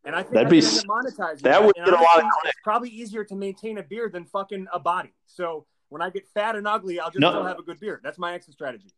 [0.04, 0.84] And I think That'd I be monetized.
[0.86, 2.24] monetize that would And get a lot of.
[2.44, 5.12] It's probably easier to maintain a beard than fucking a body.
[5.26, 7.30] So when I get fat and ugly, I'll just No.
[7.30, 8.00] still have a good beard.
[8.02, 8.88] That's my exit strategy.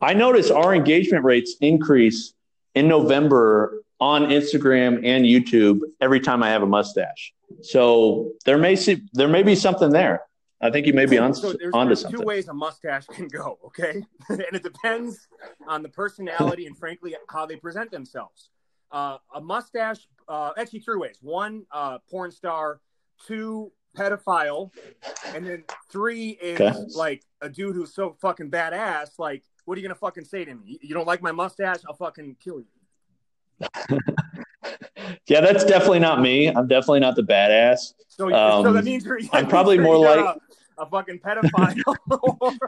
[0.00, 2.34] I notice our engagement rates increase
[2.74, 7.32] in November on Instagram and YouTube every time I have a mustache.
[7.60, 10.22] So there may see, there may be something there.
[10.60, 12.20] I think you may be on so there's, onto there's something.
[12.20, 14.02] two ways a mustache can go, okay?
[14.28, 15.28] and it depends
[15.68, 18.50] on the personality and frankly how they present themselves.
[18.92, 21.16] Uh, a mustache, uh, actually three ways.
[21.22, 22.80] One, uh, porn star.
[23.26, 24.70] Two, pedophile.
[25.34, 26.72] And then three is Okay.
[26.94, 29.18] like a dude who's so fucking badass.
[29.18, 30.78] Like, what are you gonna fucking say to me?
[30.82, 31.78] You- don't like my mustache?
[31.88, 32.66] I'll fucking kill you.
[35.28, 36.46] Yeah, that's definitely not me.
[36.48, 37.94] I'm definitely not the badass.
[38.08, 39.18] So, so Um, that means you're.
[39.32, 40.18] I'm probably more like-
[40.78, 41.76] a, a fucking pedophile,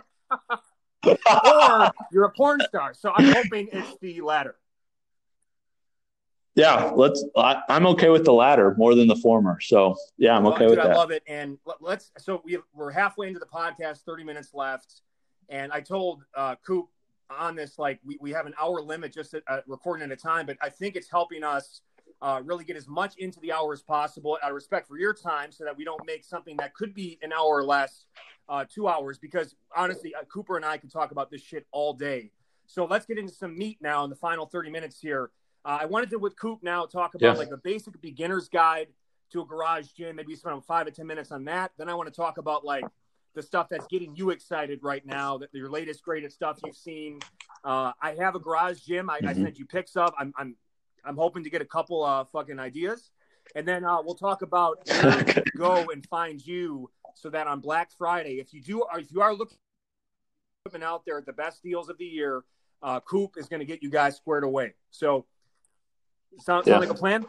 [1.07, 2.95] or you're a porn star.
[2.95, 4.57] So I'm hoping it's the latter.
[6.55, 7.25] Yeah, let's.
[7.37, 9.61] I, I'm okay with the latter more than the former.
[9.61, 10.93] So yeah, I'm okay dude, with that.
[10.93, 11.23] I love it.
[11.27, 12.13] And let- let's.
[12.19, 15.03] So we we're halfway into the podcast, 30 minutes left,
[15.49, 16.89] and I told uh, Coop
[17.31, 20.17] on this like we, we have an hour limit just at, uh, recording at a
[20.17, 21.81] time, but I think it's helping us
[22.23, 25.13] uh, really get as much into the hour as possible out of respect for your
[25.13, 28.07] time, so that we don't make something that could be an hour or less
[28.49, 29.19] uh, two hours.
[29.19, 32.31] Because honestly, uh, Cooper and I could talk about this shit all day.
[32.67, 35.31] So let's get into some meat now in the final 30 minutes here.
[35.65, 37.39] Uh, I wanted to with Coop now talk about Yeah.
[37.39, 38.89] like the basic beginner's guide
[39.31, 40.17] to a garage gym.
[40.17, 41.73] Maybe spend five or ten minutes on that.
[41.79, 42.87] Then I want to talk about like
[43.35, 45.39] the stuff that's getting you excited right now.
[45.39, 47.21] That your latest greatest stuff you've seen.
[47.65, 49.09] Uh, I have a garage gym.
[49.09, 49.43] I, I Mhm.
[49.43, 50.13] sent you pics of.
[50.19, 50.57] I'm I'm
[51.05, 53.11] I'm hoping to get a couple uh, fucking ideas,
[53.55, 54.79] and then uh, we'll talk about
[55.57, 59.23] go and find you so that on Black Friday, if you do, or if you
[59.23, 59.57] are looking
[60.83, 62.43] out there at the best deals of the year,
[62.83, 64.75] uh, Coop is going to get you guys squared away.
[64.91, 65.27] So,
[66.39, 66.79] sound, sound Yeah.
[66.79, 67.27] like a plan?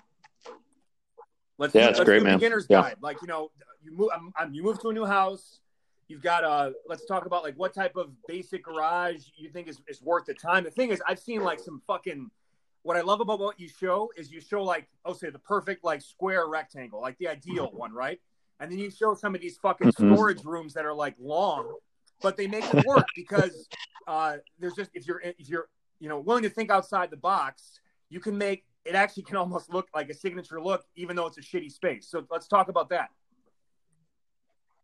[1.58, 2.38] Let's Yeah, do, it's let's great, do man.
[2.38, 2.82] beginner's Yeah.
[2.82, 2.98] guide.
[3.02, 3.52] Like you know,
[3.84, 5.60] you move, um, um, you move to a new house.
[6.08, 9.82] You've got uh let's talk about like what type of basic garage you think is,
[9.88, 10.64] is worth the time.
[10.64, 12.30] The thing is, I've seen like some fucking.
[12.84, 15.84] What I love about what you show is you show like I'll say the perfect
[15.84, 18.20] like square rectangle, like the ideal one, right?
[18.60, 20.14] And then you show some of these fucking Mhm.
[20.16, 21.74] storage rooms that are like long,
[22.22, 23.68] but they make it work because
[24.08, 25.68] uh, there's just if you're if you're
[26.00, 29.74] you know willing to think outside the box, you can make it actually can almost
[29.74, 32.08] look like a signature look, even though it's a shitty space.
[32.08, 33.10] So let's talk about that.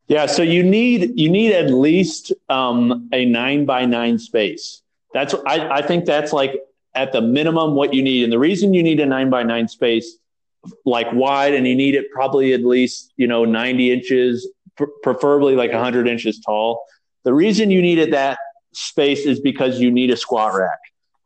[0.08, 4.82] Yeah, so you need you need at least um, a nine by nine space.
[5.14, 6.60] That's I, I think that's like
[6.96, 9.68] at the minimum what you need, and the reason you need a nine by nine
[9.68, 10.18] space,
[10.86, 15.56] like wide, and you need it probably at least you know ninety inches, pr- preferably
[15.56, 16.84] like hundred inches tall.
[17.24, 18.40] The reason you need it that
[18.74, 20.80] space is because you need a squat rack,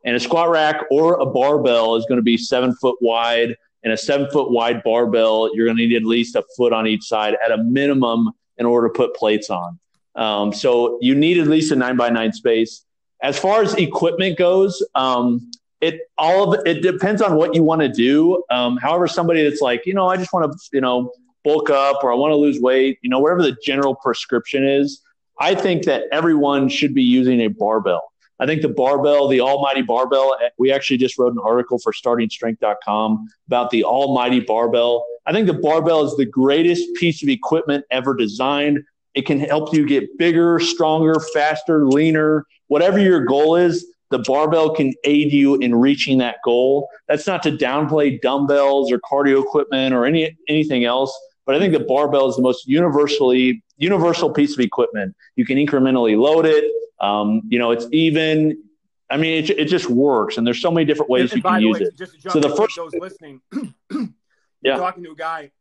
[0.06, 3.92] and a squat rack or a barbell is going to be seven foot wide, and
[3.92, 7.02] a seven foot wide barbell you're going to need at least a foot on each
[7.02, 9.78] side at a minimum in order to put plates on.
[10.14, 12.84] Um, so you need at least a nine by nine space.
[13.22, 17.82] As far as equipment goes, um, it all of it depends on what you want
[17.82, 18.42] to do.
[18.50, 21.12] Um, however, somebody that's like, you know, I just want to, you know,
[21.44, 25.02] bulk up or I want to lose weight, you know, whatever the general prescription is,
[25.38, 28.02] I think that everyone should be using a barbell.
[28.38, 31.92] I think the barbell, the almighty barbell, eh, we actually just wrote an article for
[31.92, 35.06] startingstrength.com about the almighty barbell.
[35.26, 38.84] I think the barbell is the greatest piece of equipment ever designed.
[39.14, 43.86] It can help you get bigger, stronger, faster, leaner, whatever your goal is.
[44.10, 46.88] The barbell can aid you in reaching that goal.
[47.08, 51.72] That's not to downplay dumbbells or cardio equipment or any anything else, but I think
[51.72, 55.16] the barbell is the most universally universal piece of equipment.
[55.34, 56.70] You can incrementally load it.
[57.00, 58.62] Um, you know, it's even.
[59.08, 61.62] I mean, it, it just works, and there's so many different ways And you can
[61.62, 61.96] use way, it.
[61.96, 63.40] just to jump So the first- those listening,
[64.62, 64.78] Yeah.
[64.78, 65.52] talking to a guy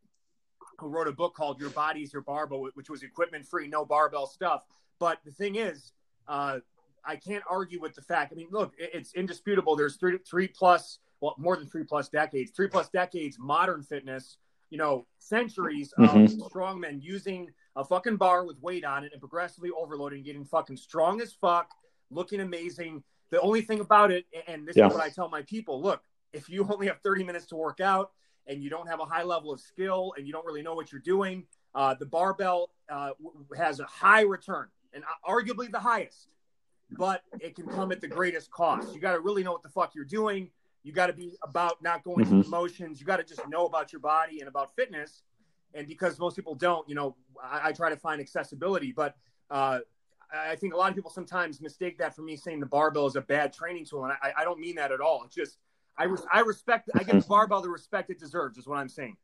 [0.80, 4.26] who wrote a book called "Your Body's Your Barbell," which was equipment free, no barbell
[4.26, 4.65] stuff.
[5.00, 5.91] But the thing is,
[6.28, 6.60] uh,
[7.06, 8.32] I can't argue with the fact.
[8.34, 9.76] I mean, look, it- it's indisputable.
[9.76, 14.38] There's three, three plus, well, more than three plus decades, three plus decades modern fitness.
[14.71, 16.39] You know, centuries of Mhm.
[16.50, 21.21] strongmen using a fucking bar with weight on it and progressively overloading, getting fucking strong
[21.21, 21.71] as fuck,
[22.09, 23.03] looking amazing.
[23.32, 24.88] The only thing about it, and this Yeah.
[24.88, 26.03] is what I tell my people: look,
[26.34, 28.11] if you only have 30 minutes to work out
[28.47, 30.91] and you don't have a high level of skill and you don't really know what
[30.91, 33.11] you're doing, uh, the barbell uh,
[33.57, 36.30] has a high return and arguably the highest,
[36.91, 38.93] but it can come at the greatest cost.
[38.93, 40.51] You got to really know what the fuck you're doing.
[40.84, 42.43] You got to be about not going through Mhm.
[42.43, 42.99] the motions.
[43.01, 45.23] You got to just know about your body and about fitness.
[45.76, 49.15] And because most people don't, you know, I, I try to find accessibility, but
[49.51, 49.80] uh,
[50.34, 53.15] I think a lot of people sometimes mistake that for me saying the barbell is
[53.15, 55.23] a bad training tool, and I, I don't mean that at all.
[55.26, 55.57] It's just
[55.97, 56.89] I res- I respect.
[56.95, 58.57] I give the barbell the respect it deserves.
[58.57, 59.17] Is what I'm saying.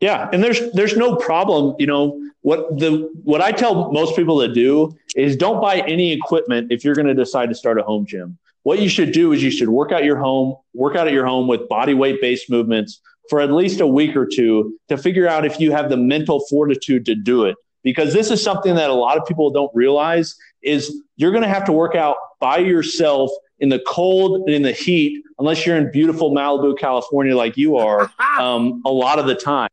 [0.00, 1.76] Yeah, and there's there's no problem.
[1.78, 6.12] You know what the what I tell most people to do is don't buy any
[6.12, 8.38] equipment if you're going to decide to start a home gym.
[8.62, 11.26] What you should do is you should work out your home, work out at your
[11.26, 13.00] home with body weight based movements
[13.30, 16.40] for at least a week or two to figure out if you have the mental
[16.50, 17.56] fortitude to do it.
[17.82, 21.48] Because this is something that a lot of people don't realize is you're going to
[21.48, 25.76] have to work out by yourself in the cold and in the heat, unless you're
[25.76, 29.70] in beautiful Malibu, California, like you are, um, a lot of the time.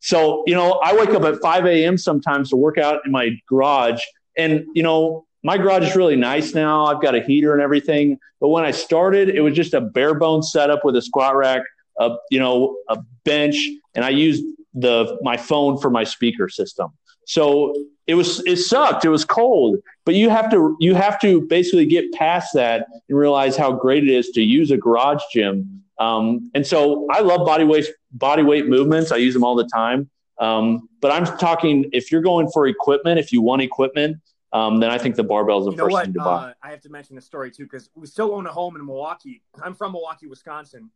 [0.00, 1.96] So, you know, I wake up at 5 a.m.
[1.96, 4.02] sometimes to work out in my garage.
[4.36, 6.86] And, you know, my garage is really nice now.
[6.86, 8.18] I've got a heater and everything.
[8.40, 11.62] But when I started, it was just a bare bones setup with a squat rack,
[11.98, 13.56] a, you know, a bench,
[13.94, 16.90] and I used the my phone for my speaker system.
[17.26, 17.74] So
[18.06, 19.04] it was it sucked.
[19.04, 23.18] It was cold, but you have to you have to basically get past that and
[23.18, 25.82] realize how great it is to use a garage gym.
[25.98, 29.12] Um, and so I love body weight body weight movements.
[29.12, 30.10] I use them all the time.
[30.38, 34.18] Um, but I'm talking if you're going for equipment, if you want equipment,
[34.52, 36.04] um, then I think the barbell is the You know first what?
[36.04, 36.50] thing to buy.
[36.50, 38.84] Uh, I have to mention the story too because we still own a home in
[38.84, 39.42] Milwaukee.
[39.62, 40.90] I'm from Milwaukee, Wisconsin,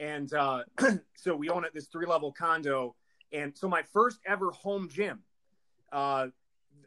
[0.00, 0.62] and uh,
[1.14, 2.96] so we own it this three level condo.
[3.32, 5.20] And so my first ever home gym,
[5.92, 6.28] uh,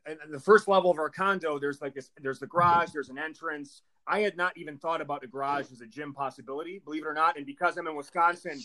[0.05, 3.17] and the first level of our condo, there's like this, there's the garage, there's an
[3.17, 3.83] entrance.
[4.05, 7.13] I had not even thought about a garage as a gym possibility, believe it or
[7.13, 7.37] not.
[7.37, 8.59] And because I'm in Wisconsin,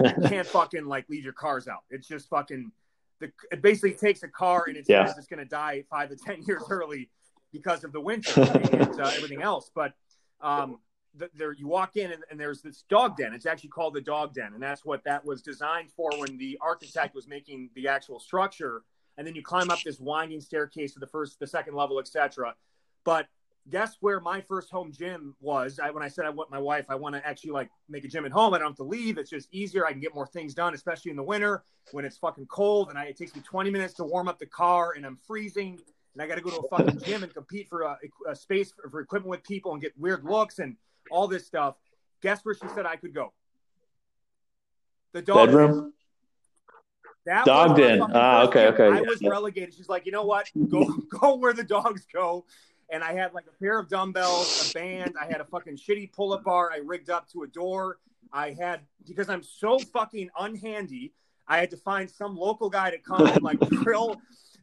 [0.00, 1.80] you can't fucking like leave your cars out.
[1.90, 2.70] It's just fucking.
[3.20, 5.12] The, it basically takes a car and it's Yeah.
[5.16, 7.10] it's going to die five to ten years early
[7.52, 8.42] because of the winter
[8.72, 9.70] and uh, everything else.
[9.74, 9.94] But
[10.40, 10.78] um,
[11.18, 13.32] th- there, you walk in and, and there's this dog den.
[13.32, 16.58] It's actually called the dog den, and that's what that was designed for when the
[16.60, 18.82] architect was making the actual structure.
[19.16, 22.54] And then you climb up this winding staircase to the first, the second level, etc.
[23.04, 23.28] But
[23.70, 25.78] guess where my first home gym was?
[25.78, 28.08] I, when I said I want my wife, I want to actually like make a
[28.08, 28.54] gym at home.
[28.54, 29.18] I don't have to leave.
[29.18, 29.86] It's just easier.
[29.86, 32.98] I can get more things done, especially in the winter when it's fucking cold and
[32.98, 35.78] I, it takes me 20 minutes to warm up the car and I'm freezing
[36.14, 37.98] and I got to go to a fucking gym and compete for a,
[38.28, 40.76] a space for, for equipment with people and get weird looks and
[41.10, 41.76] all this stuff.
[42.22, 43.32] Guess where she said I could go?
[45.12, 45.48] The dog.
[45.48, 45.92] Bedroom.
[47.26, 48.02] That Dog den.
[48.12, 49.30] Ah, okay, okay, I yeah, was yeah.
[49.30, 49.74] relegated.
[49.74, 50.50] She's like, you know what?
[50.68, 50.84] Go
[51.20, 52.44] go where the dogs go.
[52.90, 55.14] And I had like a pair of dumbbells, a band.
[55.20, 56.70] I had a fucking shitty pull-up bar.
[56.70, 57.98] I rigged up to a door.
[58.32, 61.12] I had because I'm so fucking unhandy.
[61.48, 64.20] I had to find some local guy to come and like drill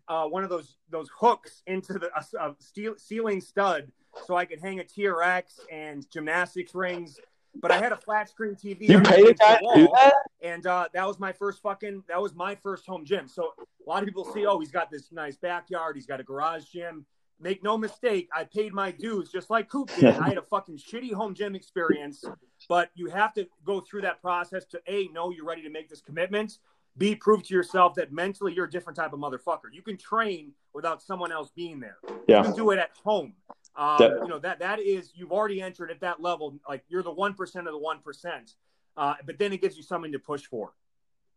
[0.08, 3.92] uh, one of those those hooks into the uh, steel, ceiling stud
[4.26, 7.20] so I could hang a TRX and gymnastics rings.
[7.62, 8.88] But I had a flat screen TV.
[8.90, 10.14] You paid a against the guy to do wall that?
[10.42, 13.54] and uh, that was my first fucking that was my first home gym so
[13.86, 16.64] a lot of people see oh he's got this nice backyard he's got a garage
[16.66, 17.06] gym
[17.40, 20.78] make no mistake i paid my dues just like coop did i had a fucking
[20.78, 22.24] shitty home gym experience
[22.70, 25.88] but you have to go through that process to a know you're ready to make
[25.90, 26.58] this commitment
[26.98, 30.52] b prove to yourself that mentally you're a different type of motherfucker you can train
[30.74, 32.42] without someone else being there you Yeah.
[32.44, 33.34] can do it at home
[33.76, 37.04] um, That- you know that that is you've already entered at that level like you're
[37.04, 38.54] the one percent of the one percent
[38.98, 40.74] uh, but then it gives you something to push for,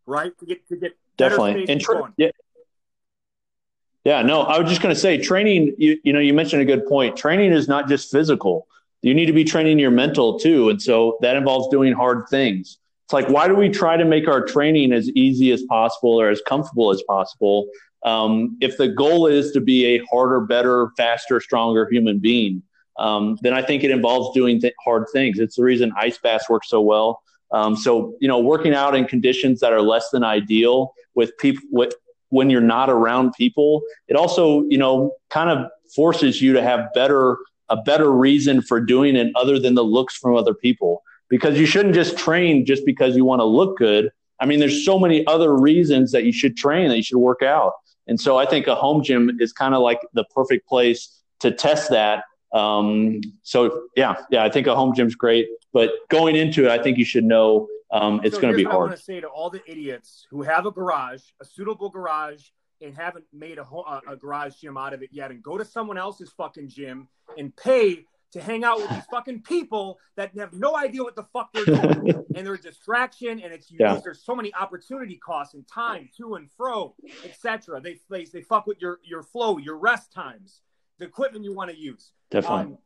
[0.06, 0.36] right?
[0.38, 1.66] To get to get Definitely.
[1.68, 2.30] And tra- yeah.
[4.04, 6.66] Yeah, no, I was just going to say training, you, you know, you mentioned a
[6.66, 7.16] good point.
[7.16, 8.66] Training is not just physical.
[9.00, 10.68] You need to be training your mental too.
[10.68, 12.78] And so that involves doing hard things.
[13.06, 16.28] It's like, why do we try to make our training as easy as possible or
[16.28, 17.68] as comfortable as possible?
[18.04, 22.62] Um, if the goal is to be a harder, better, faster, stronger human being,
[22.98, 25.38] um, then I think it involves doing th- hard things.
[25.38, 27.22] It's the reason ice baths work so well.
[27.50, 31.62] Um, so, you know, working out in conditions that are less than ideal with people,
[31.70, 31.94] with,
[32.28, 36.92] when you're not around people, it also, you know, kind of forces you to have
[36.94, 37.38] better,
[37.68, 41.02] a better reason for doing it other than the looks from other people.
[41.28, 44.10] Because you shouldn't just train just because you want to look good.
[44.40, 47.42] I mean, there's so many other reasons that you should train, that you should work
[47.42, 47.72] out.
[48.06, 51.50] And so I think a home gym is kind of like the perfect place to
[51.50, 52.24] test that.
[52.52, 56.82] Um, so yeah, yeah, I think a home gym's great, but going into it, I
[56.82, 58.88] think you should know um, it's So going to be what I hard.
[58.90, 62.42] want to say to all the idiots who have a garage, a suitable garage,
[62.80, 63.66] and haven't made a,
[64.08, 67.54] a garage gym out of it yet, and go to someone else's fucking gym and
[67.56, 68.04] pay
[68.34, 71.64] to hang out with these fucking people that have no idea what the fuck they're
[71.64, 74.00] doing, and they're a distraction, and it's Yeah.
[74.02, 77.80] there's so many opportunity costs and time to and fro, etc.
[77.80, 80.62] They, they they fuck with your your flow, your rest times,
[80.98, 82.10] the equipment you want to use.
[82.30, 82.74] Definitely.
[82.74, 82.78] Um,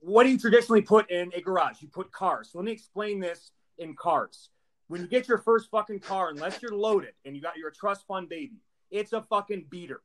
[0.00, 1.80] what do you traditionally put in a garage?
[1.80, 2.50] You put cars.
[2.52, 4.50] So let me explain this in cars.
[4.88, 8.06] When you get your first fucking car, unless you're loaded and you got your trust
[8.08, 8.58] fund baby,
[8.90, 10.02] it's a fucking beater.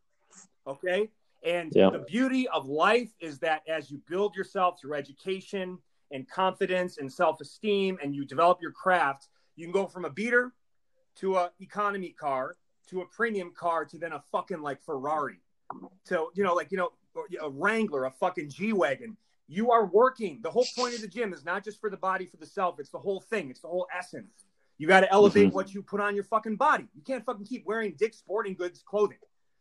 [0.65, 1.09] Okay?
[1.43, 1.89] And Yeah.
[1.89, 5.79] the beauty of life is that as you build yourself through education
[6.11, 10.53] and confidence and self-esteem and you develop your craft, you can go from a beater
[11.15, 15.39] to a economy car to a premium car to then a fucking like Ferrari
[16.05, 16.91] to you know like you know
[17.41, 19.17] a Wrangler, a fucking G wagon.
[19.47, 20.39] You are working.
[20.43, 22.79] The whole point of the gym is not just for the body, for the self.
[22.79, 23.49] It's the whole thing.
[23.49, 24.45] It's the whole essence.
[24.77, 25.55] You got to elevate mm-hmm.
[25.55, 26.87] what you put on your fucking body.
[26.95, 29.17] You can't fucking keep wearing Dick Sporting Goods clothing.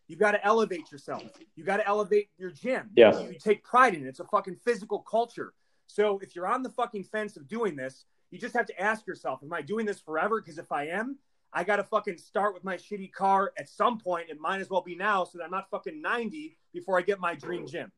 [0.08, 1.22] You got to elevate yourself.
[1.54, 2.90] You got to elevate your gym.
[2.96, 3.18] Yeah.
[3.20, 4.08] You, you take pride in it.
[4.08, 5.52] It's a fucking physical culture.
[5.86, 9.06] So if you're on the fucking fence of doing this, you just have to ask
[9.06, 10.40] yourself, am I doing this forever?
[10.40, 11.18] Because if I am,
[11.52, 14.28] I got to fucking start with my shitty car at some point.
[14.30, 17.20] It might as well be now so that I'm not fucking 90 before I get
[17.20, 17.92] my dream gym.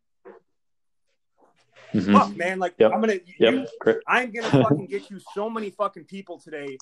[1.94, 2.12] Mm-hmm.
[2.12, 2.58] Fuck, man.
[2.58, 2.92] Like, yep.
[2.92, 3.68] I'm going to, yep.
[4.06, 6.76] I'm going to fucking get you so many fucking people today.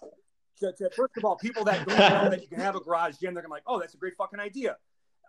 [0.61, 3.16] To, to, first of all, people that don't know that you can have a garage
[3.16, 4.76] gym, they're going to be like, oh, that's a great fucking idea.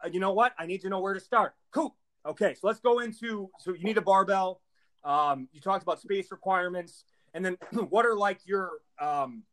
[0.03, 0.53] Uh, you know what?
[0.57, 1.53] I need to know where to start.
[1.71, 1.95] Cool.
[2.25, 2.55] Okay.
[2.55, 4.61] So let's go into, so you need a barbell.
[5.03, 7.05] Um, you talked about space requirements.
[7.33, 7.57] And then
[7.89, 9.43] what are like your, um,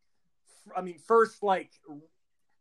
[0.76, 1.70] I mean, first like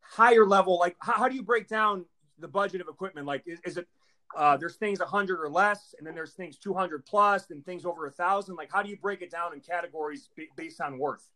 [0.02, 2.06] higher level, like how, how do you break down
[2.40, 3.26] the budget of equipment?
[3.26, 3.88] Like, is, is it
[4.36, 8.06] uh, there's things 100 or less, and then there's things 200 plus, and things over
[8.08, 8.56] a thousand.
[8.56, 11.30] Like, how do you break it down in categories b- based on worth?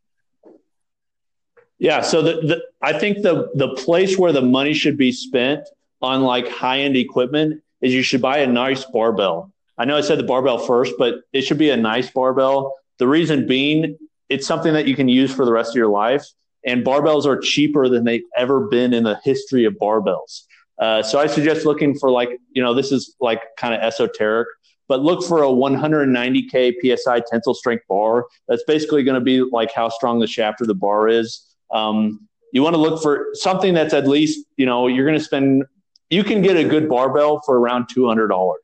[1.78, 5.70] Yeah, so the, the I think the the place where the money should be spent
[6.02, 9.52] on like high end equipment is you should buy a nice barbell.
[9.78, 12.76] I know I said the barbell first, but it should be a nice barbell.
[12.98, 13.98] The reason being,
[14.28, 16.26] it's something that you can use for the rest of your life
[16.66, 20.44] and barbells are cheaper than they've ever been in the history of barbells.
[20.78, 24.48] Uh, so I suggest looking for like, you know, this is like kind of esoteric,
[24.88, 28.26] but look for a 190K PSI tensile strength bar.
[28.48, 31.46] That's basically going to be like how strong the shaft of the bar is.
[31.72, 35.24] Um, you want to look for something that's at least, you know, you're going to
[35.24, 35.66] spend,
[36.10, 38.56] you can get a good barbell for around $200.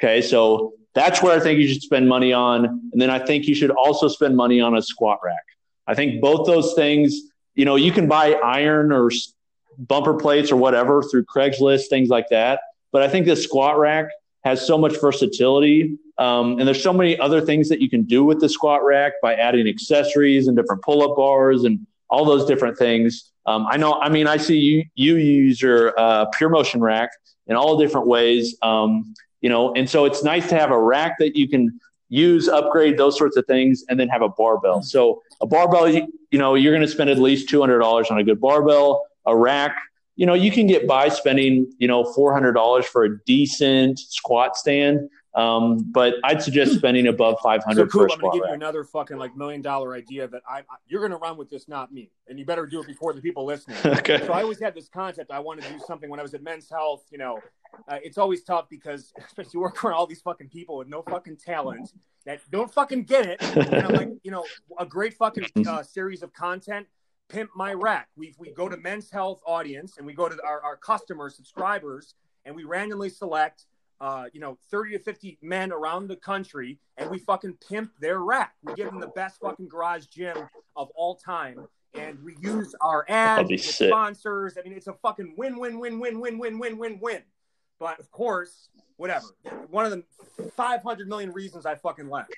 [0.00, 0.22] Okay.
[0.22, 2.64] So that's where I think you should spend money on.
[2.64, 5.44] And then I think you should also spend money on a squat rack.
[5.86, 7.20] I think both those things
[7.54, 9.10] you know, you can buy iron or
[9.78, 12.60] bumper plates or whatever through Craigslist, things like that.
[12.92, 14.06] But I think the squat rack
[14.44, 15.98] has so much versatility.
[16.18, 19.14] Um, and there's so many other things that you can do with the squat rack
[19.22, 23.32] by adding accessories and different pull up bars and all those different things.
[23.46, 27.10] Um, I know, I mean, I see you, you use your uh, pure motion rack
[27.46, 28.56] in all different ways.
[28.62, 31.78] Um, you know, and so it's nice to have a rack that you can
[32.08, 34.82] use, upgrade those sorts of things, and then have a barbell.
[34.82, 38.10] So a barbell, you, you know, you're going to spend at least two hundred dollars
[38.10, 39.04] on a good barbell.
[39.26, 39.76] A rack,
[40.16, 43.98] you know, you can get by spending, you know, four hundred dollars for a decent
[43.98, 45.10] squat stand.
[45.34, 46.78] Um, but I'd suggest hmm.
[46.78, 48.02] spending above 500 so cool.
[48.02, 51.10] I'm to give you another fucking like million dollar idea that I, I you're going
[51.10, 52.10] to run with this, not me.
[52.28, 53.76] And you better do it before the people listening.
[53.84, 54.24] okay.
[54.24, 55.32] So I always had this concept.
[55.32, 57.04] I wanted to do something when I was at Men's Health.
[57.10, 57.40] You know,
[57.88, 61.38] uh, it's always tough because especially working around all these fucking people with no fucking
[61.38, 61.92] talent
[62.26, 63.42] that don't fucking get it.
[63.42, 64.44] And I'm like, you know,
[64.78, 66.86] a great fucking uh, series of content.
[67.28, 68.08] Pimp my rack.
[68.16, 72.14] We we go to Men's Health audience and we go to our, our customers, subscribers,
[72.44, 73.66] and we randomly select
[74.04, 78.18] uh, you know, 30 to 50 men around the country and we fucking pimp their
[78.18, 78.52] rack.
[78.62, 80.36] We give them the best fucking garage gym
[80.76, 81.66] of all time.
[81.94, 84.58] And we use our ads, sponsors.
[84.58, 87.22] I mean, it's a fucking win, win, win, win, win, win, win, win, win.
[87.80, 89.24] But of course, whatever.
[89.70, 92.34] One of the 500 million reasons I fucking left.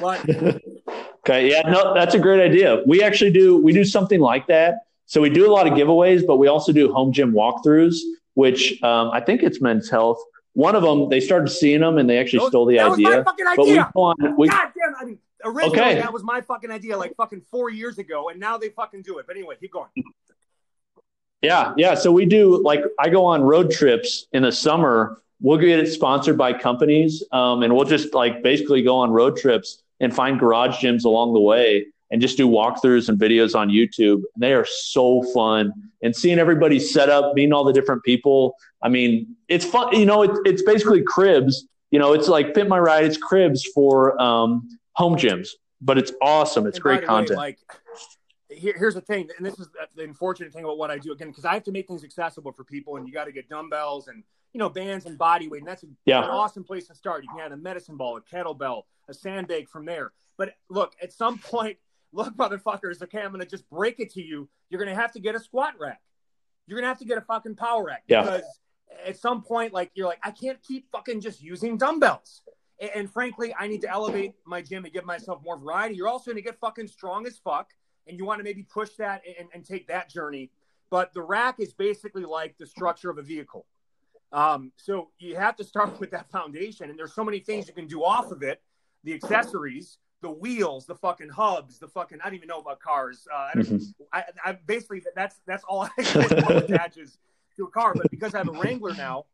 [0.00, 0.20] But
[1.26, 2.84] okay, yeah, no, that's a great idea.
[2.86, 4.86] We actually do we do something like that.
[5.06, 7.96] So we do a lot of giveaways, but we also do home gym walkthroughs,
[8.34, 10.22] which um, I think it's Men's Health
[10.54, 13.08] one of them, they started seeing them and they actually Those, stole the that idea.
[13.08, 13.90] Was my fucking idea.
[13.94, 14.94] But we, we, God damn!
[14.98, 16.00] I mean, originally okay.
[16.00, 19.18] that was my fucking idea, like fucking four years ago, and now they fucking do
[19.18, 19.26] it.
[19.26, 19.90] But anyway, keep going.
[21.42, 21.94] Yeah, yeah.
[21.94, 25.20] So we do like I go on road trips in the summer.
[25.40, 29.36] We'll get it sponsored by companies, um, and we'll just like basically go on road
[29.36, 33.68] trips and find garage gyms along the way and just do walkthroughs and videos on
[33.70, 34.22] YouTube.
[34.34, 35.72] And they are so fun.
[36.00, 38.54] And seeing everybody set up, meeting all the different people.
[38.80, 39.92] I mean, it's fun.
[39.98, 41.66] You know, it, it's basically cribs.
[41.90, 43.04] You know, it's like Fit My Ride.
[43.04, 45.48] It's cribs for um, home gyms,
[45.80, 46.68] but it's awesome.
[46.68, 47.30] It's and great content.
[47.30, 47.58] Way, like,
[48.48, 51.30] here, here's the thing, and this is the unfortunate thing about what I do again,
[51.30, 54.06] because I have to make things accessible for people, and you got to get dumbbells
[54.06, 56.18] and you know bands and body weight, and that's a, yeah.
[56.18, 57.24] an awesome place to start.
[57.24, 60.12] You can add a medicine ball, a kettlebell, a sandbag from there.
[60.36, 61.78] But look, at some point,
[62.14, 64.48] look, motherfuckers, okay, I'm gonna just break it to you.
[64.70, 66.00] You're gonna have to get a squat rack.
[66.66, 68.22] You're gonna have to get a fucking power rack yeah.
[68.22, 68.60] because
[69.04, 72.42] at some point, like you're like, I can't keep fucking just using dumbbells.
[72.80, 75.96] And, and frankly, I need to elevate my gym and give myself more variety.
[75.96, 77.70] You're also gonna get fucking strong as fuck,
[78.06, 80.50] and you want to maybe push that and, and take that journey.
[80.90, 83.66] But the rack is basically like the structure of a vehicle.
[84.32, 87.74] Um, so you have to start with that foundation, and there's so many things you
[87.74, 88.62] can do off of it.
[89.02, 93.28] The accessories, the wheels, the fucking hubs, the fucking I don't even know about cars.
[93.30, 93.94] Uh, I, don't, Mhm.
[94.10, 96.02] I, I basically that's that's all I
[96.64, 97.18] attaches
[97.56, 97.92] to a car.
[97.94, 99.26] But because I have a Wrangler now,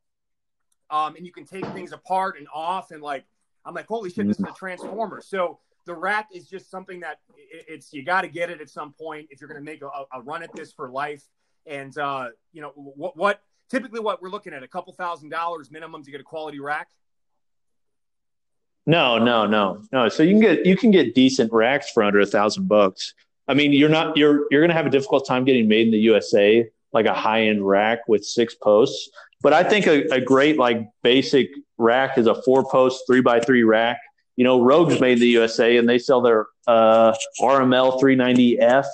[0.91, 3.25] um, and you can take things apart and off, and like
[3.65, 5.21] I'm like, holy shit, this is a transformer.
[5.23, 8.69] So the rack is just something that it, it's you got to get it at
[8.69, 11.23] some point if you're going to make a, a run at this for life.
[11.67, 15.71] And uh, you know what what typically what we're looking at a couple thousand dollars
[15.71, 16.89] minimum to get a quality rack.
[18.87, 20.09] No, no, no, no.
[20.09, 23.15] So you can get you can get decent racks for under a thousand bucks.
[23.47, 25.99] I mean, you're not you're you're gonna have a difficult time getting made in the
[25.99, 29.11] USA like a high end rack with six posts.
[29.43, 33.41] But I think a, a great like basic rack is a four post three by
[33.41, 33.99] three rack.
[34.37, 38.87] You know, Rogue's made in the USA and they sell their uh, RML 390F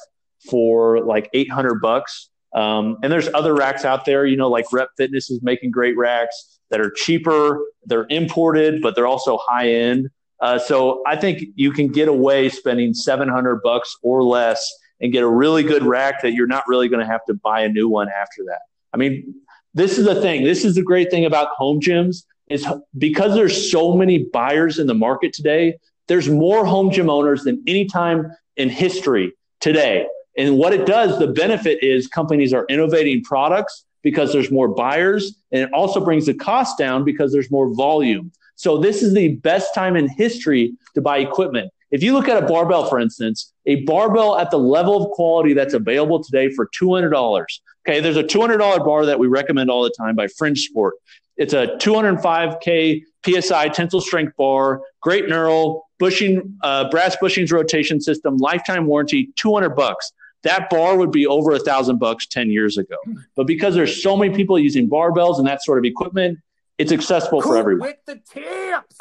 [0.51, 2.31] for like 800 bucks.
[2.53, 5.97] Um, and there's other racks out there, you know, like Rep Fitness is making great
[5.97, 7.65] racks that are cheaper.
[7.85, 10.11] They're imported, but they're also high end.
[10.41, 15.23] Uh, so I think you can get away spending 700 bucks or less and get
[15.23, 17.89] a really good rack that you're not really going to have to buy a new
[17.89, 18.61] one after that.
[18.93, 19.35] I mean,
[19.75, 20.45] this is the thing.
[20.45, 24.87] This is the great thing about home gyms is because there's so many buyers in
[24.87, 25.79] the market today.
[26.07, 30.07] There's more home gym owners than any time in history today.
[30.39, 35.35] And what it does, the benefit is companies are innovating products because there's more buyers,
[35.51, 38.31] and it also brings the cost down because there's more volume.
[38.55, 41.73] So this is the best time in history to buy equipment.
[41.91, 45.55] If you look at a barbell, for instance, a barbell at the level of quality
[45.55, 47.45] that's available today for $200.
[47.85, 50.95] Okay, there's a $200 bar that we recommend all the time by Fringe Sport.
[51.37, 58.37] It's a 205K PSI tensile strength bar, great knurl, bushing, uh, brass bushings rotation system,
[58.37, 60.13] lifetime warranty, 200 bucks.
[60.43, 62.97] That bar would be over a thousand bucks 10 years ago.
[63.35, 66.39] But because there's so many people using barbells and that sort of equipment,
[66.79, 67.89] it's accessible for Coop everyone.
[67.89, 68.99] With the tips.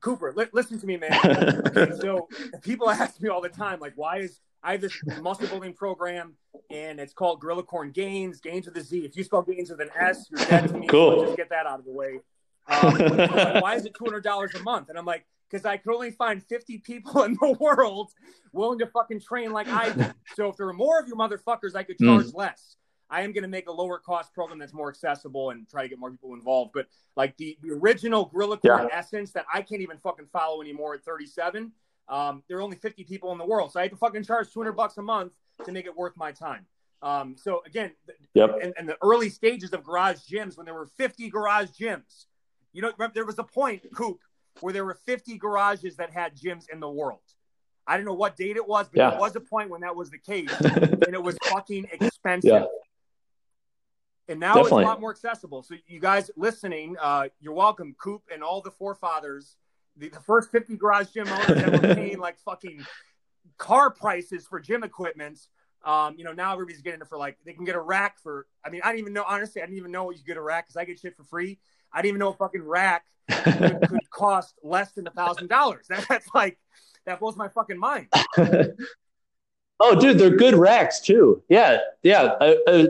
[0.00, 1.12] Cooper, li- listen to me, man.
[1.68, 2.28] Okay, so
[2.62, 6.34] people ask me all the time, like, why is I have this muscle building program
[6.70, 9.04] and it's called Gorilla Corn Gains, Gains with a Z.
[9.04, 10.86] If you spell gains with an S, you're dead to me.
[10.88, 11.20] Cool.
[11.20, 12.20] So just get that out of the way.
[12.66, 14.88] Um, like, why is it two hundred dollars a month?
[14.88, 18.12] And I'm like, because I could only find fifty people in the world
[18.52, 20.04] willing to fucking train like I do.
[20.34, 22.76] So if there were more of you motherfuckers, I could charge less.
[23.10, 25.88] I am going to make a lower cost program that's more accessible and try to
[25.88, 26.72] get more people involved.
[26.74, 26.86] But
[27.16, 31.02] like the, the original Gorilla Corn essence that I can't even fucking follow anymore at
[31.04, 31.72] 37,
[32.08, 33.72] um, there are only 50 people in the world.
[33.72, 35.32] So I had to fucking charge 200 bucks a month
[35.64, 36.66] to make it worth my time.
[37.02, 37.92] Um, so again,
[38.34, 38.58] Yep.
[38.62, 42.26] in, in the early stages of garage gyms, when there were 50 garage gyms,
[42.72, 44.20] you know, there was a point, Coop,
[44.60, 47.20] where there were 50 garages that had gyms in the world.
[47.86, 49.10] I don't know what date it was, but Yeah.
[49.10, 52.50] there was a point when that was the case, and it was fucking expensive.
[52.50, 52.64] Yeah.
[54.28, 54.82] And now Definitely.
[54.82, 55.62] it's a lot more accessible.
[55.62, 59.56] So you guys listening, uh, you're welcome, Coop and all the forefathers,
[59.96, 62.84] the, the first 50 garage gym owners that were paying like fucking
[63.56, 65.40] car prices for gym equipment.
[65.82, 68.46] Um, you know, now everybody's getting it for like they can get a rack for.
[68.64, 69.24] I mean, I didn't even know.
[69.26, 71.16] Honestly, I didn't even know what you could get a rack because I get shit
[71.16, 71.58] for free.
[71.92, 75.86] I didn't even know a fucking rack could, could cost less than a thousand dollars.
[76.08, 76.58] That's like
[77.06, 78.08] that blows my fucking mind.
[79.80, 81.42] Oh, dude, they're good racks too.
[81.48, 82.22] Yeah, yeah.
[82.40, 82.86] Uh, uh,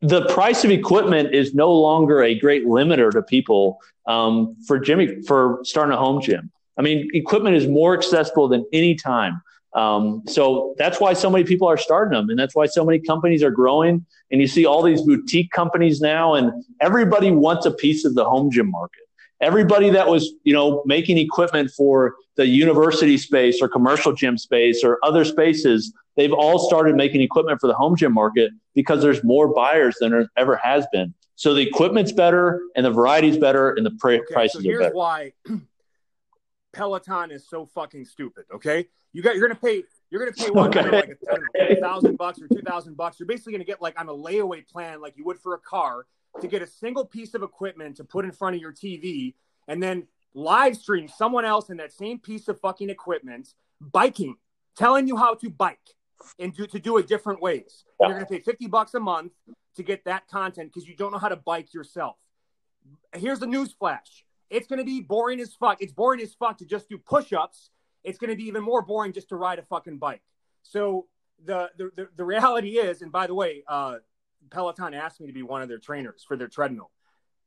[0.00, 5.22] the price of equipment is no longer a great limiter to people um, for Jimmy
[5.22, 6.50] for starting a home gym.
[6.76, 9.42] I mean, equipment is more accessible than any time.
[9.78, 12.98] Um, so that's why so many people are starting them, and that's why so many
[12.98, 14.04] companies are growing.
[14.30, 16.46] And you see all these boutique companies now, and
[16.80, 19.02] everybody wants a piece of the home gym market.
[19.40, 24.82] Everybody that was, you know, making equipment for the university space or commercial gym space
[24.82, 29.22] or other spaces, they've all started making equipment for the home gym market because there's
[29.22, 31.14] more buyers than there ever has been.
[31.36, 34.62] So the equipment's better and the variety's better and the pr- Okay, prices so are
[34.72, 34.94] here's better.
[34.94, 35.32] why
[36.78, 38.44] Peloton is so fucking stupid.
[38.54, 40.90] Okay, you got you're gonna pay you're gonna pay what Okay.
[40.90, 43.18] like a, I don't a thousand bucks or two thousand bucks.
[43.18, 46.06] You're basically gonna get like on a layaway plan, like you would for a car,
[46.40, 49.34] to get a single piece of equipment to put in front of your TV,
[49.66, 54.36] and then live stream someone else in that same piece of fucking equipment biking,
[54.76, 55.80] telling you how to bike
[56.38, 57.84] and do to do it different ways.
[57.98, 59.32] And You're gonna pay fifty bucks a month
[59.74, 62.16] to get that content because you don't know how to bike yourself.
[63.14, 64.24] Here's the news flash.
[64.50, 65.82] It's going to be boring as fuck.
[65.82, 67.70] It's boring as fuck to just do push-ups.
[68.04, 70.22] It's going to be even more boring just to ride a fucking bike.
[70.62, 71.06] So
[71.44, 73.96] the the the, the reality is, and by the way, uh,
[74.50, 76.90] Peloton asked me to be one of their trainers for their treadmill,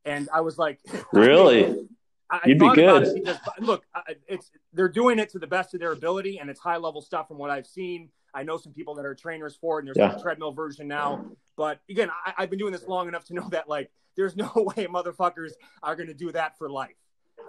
[0.05, 0.79] and I was like,
[1.13, 1.87] Really?
[2.29, 3.13] I, You'd be good.
[3.13, 3.83] because look,
[4.27, 7.27] it's they're doing it to the best of their ability, and it's high level stuff
[7.27, 8.09] from what I've seen.
[8.33, 10.17] I know some people that are trainers for it, and there's Yeah.
[10.17, 11.25] a treadmill version now.
[11.57, 14.51] But again, I, I've been doing this long enough to know that like there's no
[14.55, 15.51] way motherfuckers
[15.83, 16.95] are going to do that for life.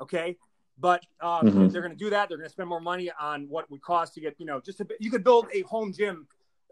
[0.00, 0.36] Okay,
[0.78, 1.70] But um, Mhm.
[1.70, 2.28] they're going to do that.
[2.28, 4.80] They're going to spend more money on what would cost to get, you know, just
[4.80, 6.26] a bit, you could build a home gym,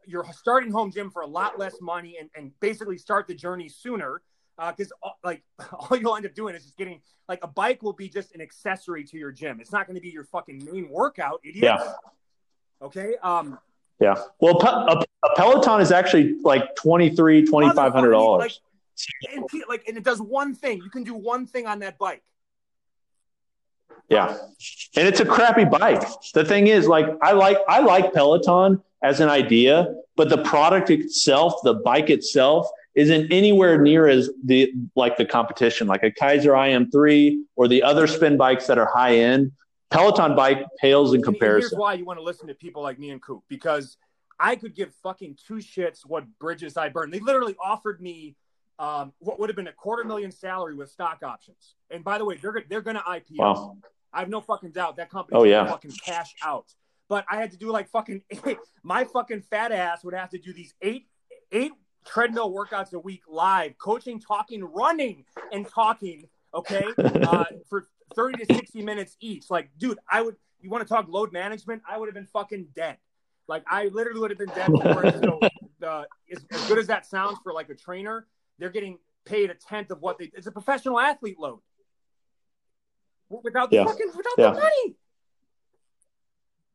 [0.07, 3.69] your starting home gym for a lot less money and, and basically start the journey
[3.69, 4.23] sooner.
[4.59, 4.93] Because
[5.23, 5.43] like
[5.73, 8.41] all you'll end up doing is just getting like a bike will be just an
[8.41, 9.61] accessory to your gym.
[9.61, 11.65] It's not going to be your fucking main workout, idiot.
[11.65, 11.93] Yeah.
[12.83, 13.17] Okay.
[13.23, 13.59] Um,
[14.01, 14.17] Yeah.
[14.41, 18.61] Well, a, a Peloton is actually like twenty three, twenty five hundred dollars.
[19.23, 20.79] Like, and, like, and it does one thing.
[20.79, 22.23] You can do one thing on that bike.
[24.09, 24.37] Yeah.
[24.97, 26.03] And it's a crappy bike.
[26.35, 30.91] The thing is, like, I like I like Peloton as an idea, but the product
[30.91, 36.53] itself, the bike itself, isn't anywhere near as the like the competition, like a Keiser
[36.53, 39.53] IM3 or the other spin bikes that are high end.
[39.91, 41.71] Peloton bike pales in comparison.
[41.71, 43.97] here's why you want to listen to people like me and Coop because
[44.39, 47.11] I could give fucking two shits what bridges I burn.
[47.11, 48.37] They literally offered me
[48.79, 51.75] um, what would have been a quarter million salary with stock options.
[51.91, 53.37] And by the way, they're they're going to IPO.
[53.39, 53.77] Wow.
[54.13, 55.67] I have no fucking doubt that company Oh, yeah.
[55.69, 56.73] fucking cash out.
[57.09, 58.23] But I had to do like fucking
[58.83, 61.09] my fucking fat ass would have to do these eight
[61.53, 61.73] eight
[62.07, 66.29] treadmill workouts a week live, coaching, talking, running, and talking.
[66.55, 69.51] Okay, uh, for thirty to sixty minutes each.
[69.51, 70.37] Like, dude, I would.
[70.61, 71.83] You want to talk load management?
[71.89, 72.99] I would have been fucking dead.
[73.49, 74.67] Like, I literally would have been dead.
[74.67, 75.25] For it.
[75.25, 75.41] So,
[75.87, 78.27] uh, as, as good as that sounds for like a trainer,
[78.59, 80.31] they're getting paid a tenth of what they.
[80.35, 81.61] It's a professional athlete load.
[83.31, 83.85] Without the Yeah.
[83.87, 84.51] fucking, without Yeah.
[84.53, 84.97] the money.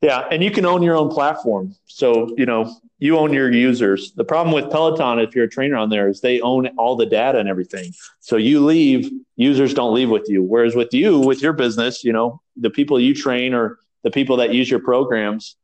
[0.02, 1.74] Yeah, and you can own your own platform.
[1.86, 4.14] So, you know, you own your users.
[4.14, 7.06] The problem with Peloton, if you're a trainer on there, is they own all the
[7.06, 7.92] data and everything.
[8.20, 10.44] So you leave, users don't leave with you.
[10.44, 14.38] Whereas with you, with your business, you know, the people you train or the people
[14.38, 15.56] that use your programs,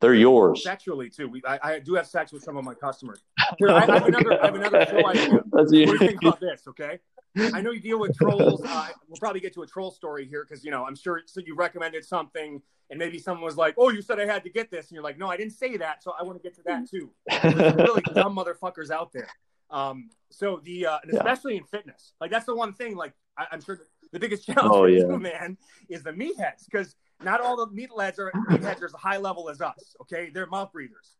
[0.00, 0.62] they're yours.
[0.64, 1.28] Sexually too.
[1.28, 3.22] We, I, I do have sex with some of my customers.
[3.58, 4.42] Here, I, I have another.
[4.42, 5.28] I have another show idea.
[5.52, 5.98] That's What do you you.
[5.98, 6.62] think about this?
[6.68, 6.98] Okay.
[7.36, 8.62] I know you deal with trolls.
[8.64, 11.40] Uh, we'll probably get to a troll story here because you know I'm sure so
[11.44, 14.70] you recommended something and maybe someone was like, "Oh, you said I had to get
[14.70, 16.62] this," and you're like, "No, I didn't say that." So I want to get to
[16.66, 17.10] that too.
[17.42, 19.28] There's really dumb motherfuckers out there.
[19.70, 21.18] Um, so the uh, and Yeah.
[21.20, 22.94] especially in fitness, like that's the one thing.
[22.96, 23.78] Like I, I'm sure
[24.12, 24.98] the biggest challenge Oh, for yeah.
[25.06, 25.56] you, man,
[25.88, 29.60] is the meatheads because not all the meatheads are meatheads are as high level as
[29.60, 29.96] us.
[30.02, 31.16] Okay, they're mouth breathers.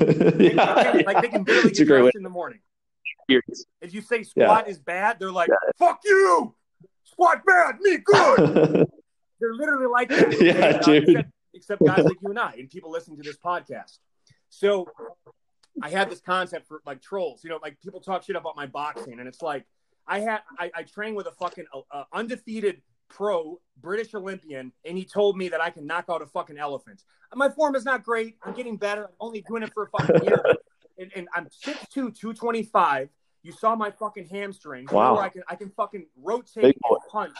[0.00, 2.58] Yeah, they- like they can barely It's get dressed in the morning.
[3.30, 3.40] To
[3.80, 5.70] If you say squat is bad, they're like, Yeah.
[5.78, 6.54] "Fuck you,
[7.04, 8.88] squat bad, me good."
[9.40, 10.32] They're literally like that.
[10.40, 11.08] Yeah, Uh, dude.
[11.08, 13.98] Except, except guys like you and I, and people listening to this podcast.
[14.48, 14.86] So
[15.82, 17.42] I had this concept for like trolls.
[17.44, 19.66] You know, like people talk shit about my boxing, and it's like
[20.06, 24.96] I had I, I train with a fucking uh, uh, undefeated pro British Olympian, and
[24.96, 27.02] he told me that I can knock out a fucking elephant.
[27.34, 28.36] My form is not great.
[28.42, 29.04] I'm getting better.
[29.06, 30.42] I'm only doing it for a fucking year,
[31.04, 33.08] and, and I'm 6'2", 225.
[33.42, 34.86] You saw my fucking hamstring.
[34.90, 35.14] Wow.
[35.14, 37.36] where I can I can fucking rotate and punch.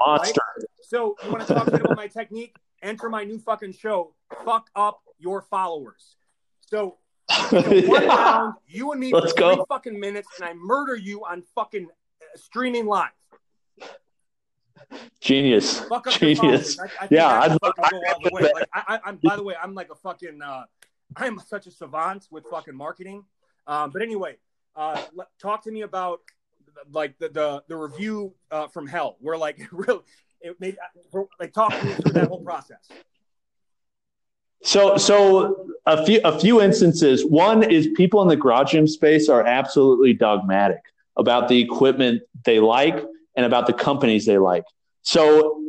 [0.00, 0.40] Monster.
[0.82, 2.56] So you want to talk about my technique?
[2.82, 4.14] Enter my new fucking show.
[4.44, 6.16] Fuck up your followers.
[6.66, 6.96] So
[7.50, 9.64] one round, you and me Let's for three go.
[9.68, 13.10] fucking minutes, and I murder you on fucking uh, streaming live.
[15.20, 15.80] Genius.
[15.80, 16.78] Fuck up Genius.
[16.80, 18.42] I, I Yeah, I I'd can love- fucking go all the I'd way.
[18.42, 20.40] love Like I, I, I'm by the way, I'm like a fucking.
[20.42, 20.64] Uh,
[21.16, 23.24] I'm such a savant with fucking marketing.
[23.66, 24.36] Um, but anyway,
[24.76, 25.02] uh,
[25.40, 26.20] talk to me about
[26.90, 30.00] like the the, the review uh, from hell, where like really
[30.40, 30.76] it made
[31.38, 32.88] like talk me through that whole process.
[34.64, 37.24] So, so a few a few instances.
[37.24, 40.80] One is people in the garage gym space are absolutely dogmatic
[41.16, 43.04] about the equipment they like
[43.36, 44.64] and about the companies they like.
[45.02, 45.60] So,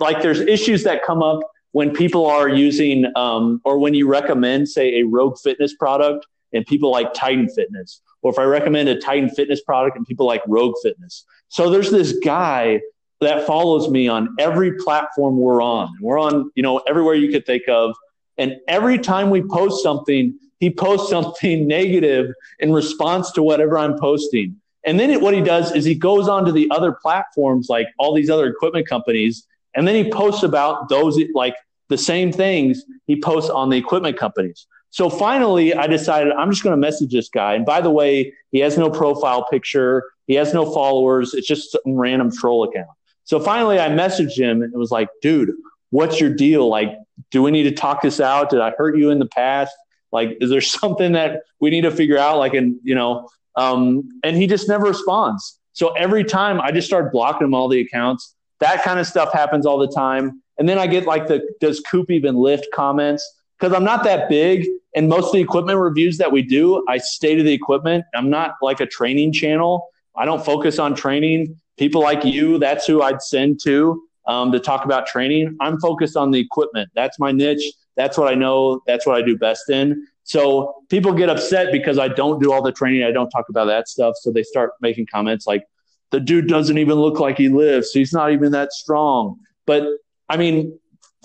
[0.00, 1.40] like, there's issues that come up
[1.76, 6.64] when people are using um, or when you recommend, say, a Rogue Fitness product and
[6.64, 10.40] people like Titan Fitness, or if I recommend a Titan Fitness product and people like
[10.46, 11.26] Rogue Fitness.
[11.48, 12.80] So there's this guy
[13.20, 15.90] that follows me on every platform we're on.
[16.00, 17.94] We're on, you know, everywhere you could think of.
[18.38, 23.98] And every time we post something, he posts something negative in response to whatever I'm
[23.98, 24.56] posting.
[24.86, 27.88] And then it, what he does is he goes on to the other platforms, like
[27.98, 31.54] all these other equipment companies, and then he posts about those, like
[31.88, 34.66] the same things he posts on the equipment companies.
[34.90, 37.54] So finally, I decided I'm just going to message this guy.
[37.54, 41.34] And by the way, he has no profile picture, he has no followers.
[41.34, 42.88] It's just some random troll account.
[43.24, 45.52] So finally, I messaged him and it was like, dude,
[45.90, 46.68] what's your deal?
[46.68, 46.96] Like,
[47.30, 48.50] do we need to talk this out?
[48.50, 49.76] Did I hurt you in the past?
[50.12, 52.38] Like, is there something that we need to figure out?
[52.38, 55.58] Like, and you know, um, and he just never responds.
[55.72, 58.34] So every time I just start blocking him all the accounts.
[58.60, 60.42] That kind of stuff happens all the time.
[60.58, 63.22] And then I get like the does Coop even lift comments?
[63.58, 64.66] Because I'm not that big.
[64.94, 68.04] And most of the equipment reviews that we do, I stay to the equipment.
[68.14, 69.88] I'm not like a training channel.
[70.16, 71.60] I don't focus on training.
[71.78, 74.02] People like you, that's who I'd send to.
[74.26, 75.56] um, to talk about training.
[75.60, 76.90] I'm focused on the equipment.
[76.94, 77.72] That's my niche.
[77.96, 78.82] That's what I know.
[78.86, 80.06] That's what I do best in.
[80.24, 83.04] So people get upset because I don't do all the training.
[83.04, 84.14] I don't talk about that stuff.
[84.20, 85.64] So they start making comments like,
[86.10, 87.92] the dude doesn't even look like he lifts.
[87.92, 89.38] He's not even that strong.
[89.66, 89.84] But
[90.28, 90.78] I mean,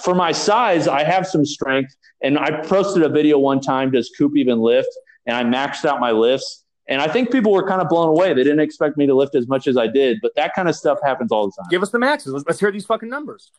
[0.04, 1.96] for my size, I have some strength.
[2.22, 4.90] And I posted a video one time, does Coop even lift?
[5.26, 6.64] And I maxed out my lifts.
[6.88, 8.34] And I think people were kind of blown away.
[8.34, 10.76] They didn't expect me to lift as much as I did, but that kind of
[10.76, 11.68] stuff happens all the time.
[11.70, 12.34] Give us the maxes.
[12.34, 13.52] Let's, let's hear these fucking numbers.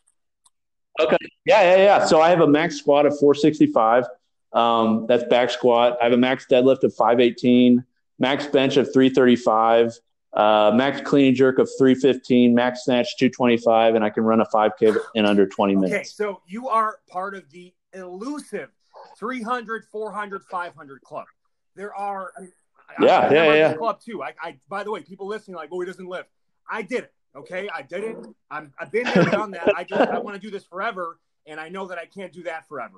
[1.01, 1.17] Okay.
[1.47, 2.05] Yeah, yeah, yeah.
[2.05, 4.05] So I have a max squat of 465.
[4.53, 5.97] Um, that's back squat.
[6.01, 7.83] I have a max deadlift of 518,
[8.19, 9.99] max bench of 335,
[10.35, 14.47] uh, max clean and jerk of 315, max snatch 225, and I can run a
[14.47, 15.95] 5K in under 20 minutes.
[15.95, 18.71] Okay, so you are part of the elusive
[19.19, 21.27] 300, 400, 500 club.
[21.75, 23.73] There are, I Yeah, I, I yeah, remember yeah.
[23.75, 24.23] Club too.
[24.23, 26.29] I, I, by the way, people listening like, oh, he doesn't lift.
[26.71, 27.13] I did it.
[27.35, 28.17] Okay, I did it.
[28.51, 29.73] I'm, I've been there, done that.
[29.75, 32.43] I, just, I want to do this forever, and I know that I can't do
[32.45, 32.97] that forever.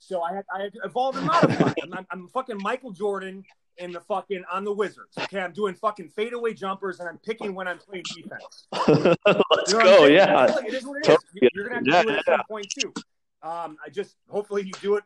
[0.00, 1.74] So I had, I had to evolve and modified.
[1.82, 3.44] I'm, I'm, I'm fucking Michael Jordan
[3.78, 5.16] in the fucking on the Wizards.
[5.18, 8.66] Okay, I'm doing fucking fadeaway jumpers, and I'm picking when I'm playing defense.
[8.72, 10.06] Let's You know go.
[10.06, 10.46] Yeah.
[10.64, 11.16] It is what it is.
[11.16, 11.50] Totally.
[11.54, 12.36] You're gonna have to Yeah, do it at yeah.
[12.36, 12.92] some point too.
[13.42, 15.04] Um, I just hopefully you do it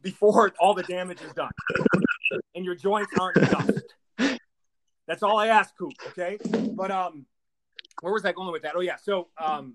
[0.02, 1.50] before all the damage is done,
[2.54, 3.82] and your joints aren't dust.
[5.06, 5.92] That's all I ask, Coop.
[6.08, 6.38] Okay,
[6.74, 7.26] but um,
[8.00, 8.72] where was I going with that?
[8.74, 9.74] Oh yeah, so um,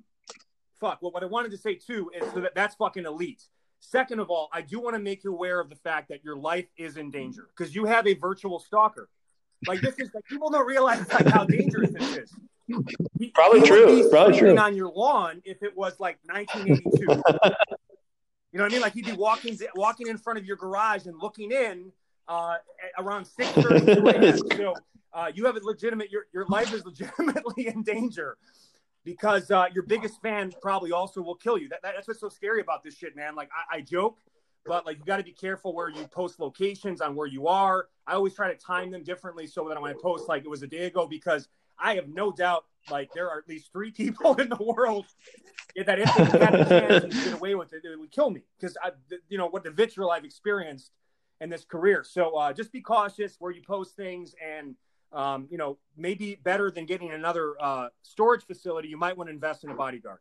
[0.79, 1.01] fuck.
[1.01, 3.43] Well, what I wanted to say too is so that that's fucking elite.
[3.79, 6.35] Second of all, I do want to make you aware of the fact that your
[6.35, 9.07] life is in danger because you have a virtual stalker.
[9.65, 12.33] Like this is like people don't realize like how dangerous this is.
[13.19, 14.09] He- Probably he true.
[14.09, 14.57] Probably true.
[14.57, 16.99] on your lawn if it was like 1982.
[18.51, 18.81] you know what I mean?
[18.81, 21.91] Like he'd be walking walking in front of your garage and looking in
[22.27, 22.55] uh,
[22.97, 24.39] around 6:32 a.m.
[24.57, 24.73] So
[25.13, 28.37] uh, you have a legitimate your your life is legitimately in danger
[29.07, 31.69] because uh, your biggest fan probably also will kill you.
[31.69, 33.35] That, that- that's what's so scary about this shit, man.
[33.35, 34.19] Like I, I joke,
[34.65, 37.87] but like you got to be careful where you post locations on where you are.
[38.05, 40.61] I always try to time them differently so that when I post like it was
[40.61, 41.47] a day ago because
[41.79, 45.05] I have no doubt like there are at least three people in the world
[45.85, 48.41] that if they had a chance to get away with it, it would kill me
[48.59, 48.91] because I,
[49.29, 50.91] you know, what the vitriol I've experienced
[51.39, 52.03] in this career.
[52.03, 54.75] So uh, just be cautious where you post things, and
[55.13, 59.33] um, you know, maybe better than getting another uh, storage facility, you might want to
[59.33, 60.19] invest in a bodyguard.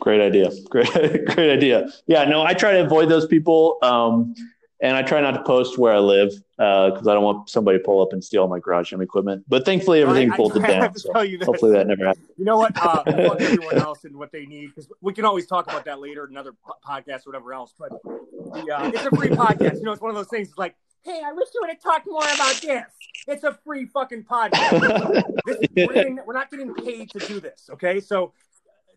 [0.00, 0.50] Great idea.
[0.68, 0.92] Great,
[1.26, 1.88] great idea.
[2.06, 4.34] Yeah, no, I try to avoid those people, um,
[4.80, 7.78] and I try not to post where I live uh, because I don't want somebody
[7.78, 9.44] to pull up and steal my garage gym equipment.
[9.48, 10.98] But thankfully, everything's I- I bolted have down.
[10.98, 11.46] So tell you this.
[11.46, 12.26] hopefully, that never happens.
[12.36, 12.72] You know what?
[12.76, 13.02] Uh,
[13.40, 16.30] everyone else and what they need because we can always talk about that later in
[16.30, 17.72] another po- podcast or whatever else.
[17.78, 19.76] But the, uh, it's a free podcast.
[19.76, 20.48] You know, it's one of those things.
[20.48, 22.84] It's like, hey, I wish you would have talked more about this.
[23.26, 25.32] It's a free fucking podcast.
[25.46, 27.68] this is, we're, getting, we're not getting paid to do this.
[27.72, 28.32] Okay, so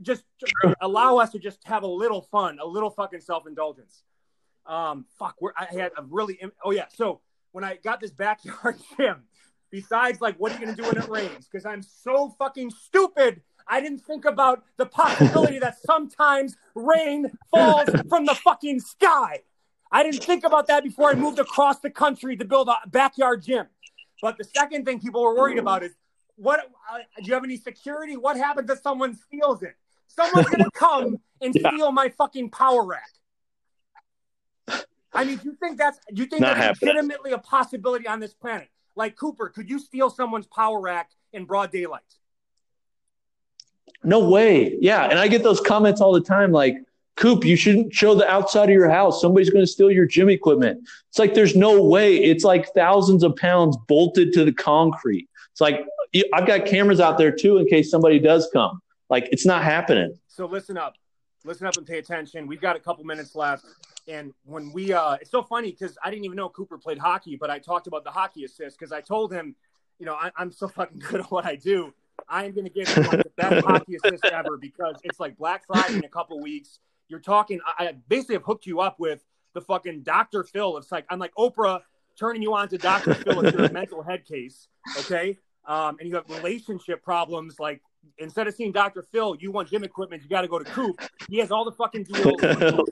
[0.01, 0.23] just
[0.81, 4.03] allow us to just have a little fun, a little fucking self indulgence.
[4.65, 6.39] Um, fuck, we're, I had a really.
[6.63, 9.23] Oh yeah, so when I got this backyard gym,
[9.69, 11.47] besides like what are you gonna do when it rains?
[11.51, 13.41] Because I'm so fucking stupid.
[13.69, 19.41] I didn't think about the possibility that sometimes rain falls from the fucking sky.
[19.91, 23.43] I didn't think about that before I moved across the country to build a backyard
[23.43, 23.67] gym.
[24.21, 25.93] But the second thing people were worried about is
[26.35, 28.17] what uh, do you have any security?
[28.17, 29.75] What happens if someone steals it?
[30.07, 31.69] Someone's gonna come and Yeah.
[31.69, 33.09] steal my fucking power rack.
[35.13, 36.95] I mean, do you think that's do you think Not that's happening.
[36.95, 38.67] legitimately a possibility on this planet?
[38.95, 42.01] Like Cooper, could you steal someone's power rack in broad daylight?
[44.03, 44.77] No way.
[44.79, 46.77] Yeah, and I get those comments all the time, like,
[47.17, 49.21] "Coop, you shouldn't show the outside of your house.
[49.21, 52.17] Somebody's going to steal your gym equipment." It's like there's no way.
[52.17, 55.27] It's like thousands of pounds bolted to the concrete.
[55.51, 55.85] It's like
[56.33, 58.81] I've got cameras out there too in case somebody does come.
[59.09, 60.17] Like it's not happening.
[60.27, 60.95] So listen up,
[61.43, 62.47] listen up and pay attention.
[62.47, 63.65] We've got a couple minutes left,
[64.07, 67.35] and when we, uh, it's so funny because I didn't even know Cooper played hockey,
[67.35, 69.55] but I talked about the hockey assist because I told him,
[69.99, 71.93] you know, I, I'm so fucking good at what I do.
[72.27, 75.37] I am going to give him like the best hockey assist ever because it's like
[75.37, 76.79] Black Friday in a couple weeks.
[77.09, 77.59] You're talking.
[77.65, 80.43] I, I basically have hooked you up with the fucking Dr.
[80.43, 80.77] Phil.
[80.77, 81.81] It's like I'm like Oprah
[82.19, 83.13] turning you on to Dr.
[83.13, 84.67] Phil if you're a mental head case.
[84.99, 85.37] Okay.
[85.65, 87.81] Um, and you have relationship problems like
[88.17, 89.01] instead of seeing Dr.
[89.01, 91.01] Phil, you want gym equipment, you got to go to Coop.
[91.29, 92.41] He has all the fucking deals.
[92.43, 92.85] Um,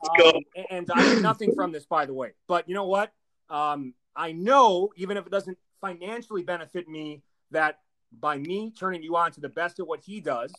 [0.56, 2.34] and- and I get nothing from this, by the way.
[2.48, 3.12] But you know what?
[3.50, 7.80] Um, I know, even if it doesn't financially benefit me, that
[8.20, 10.52] by me turning you on to the best at what he does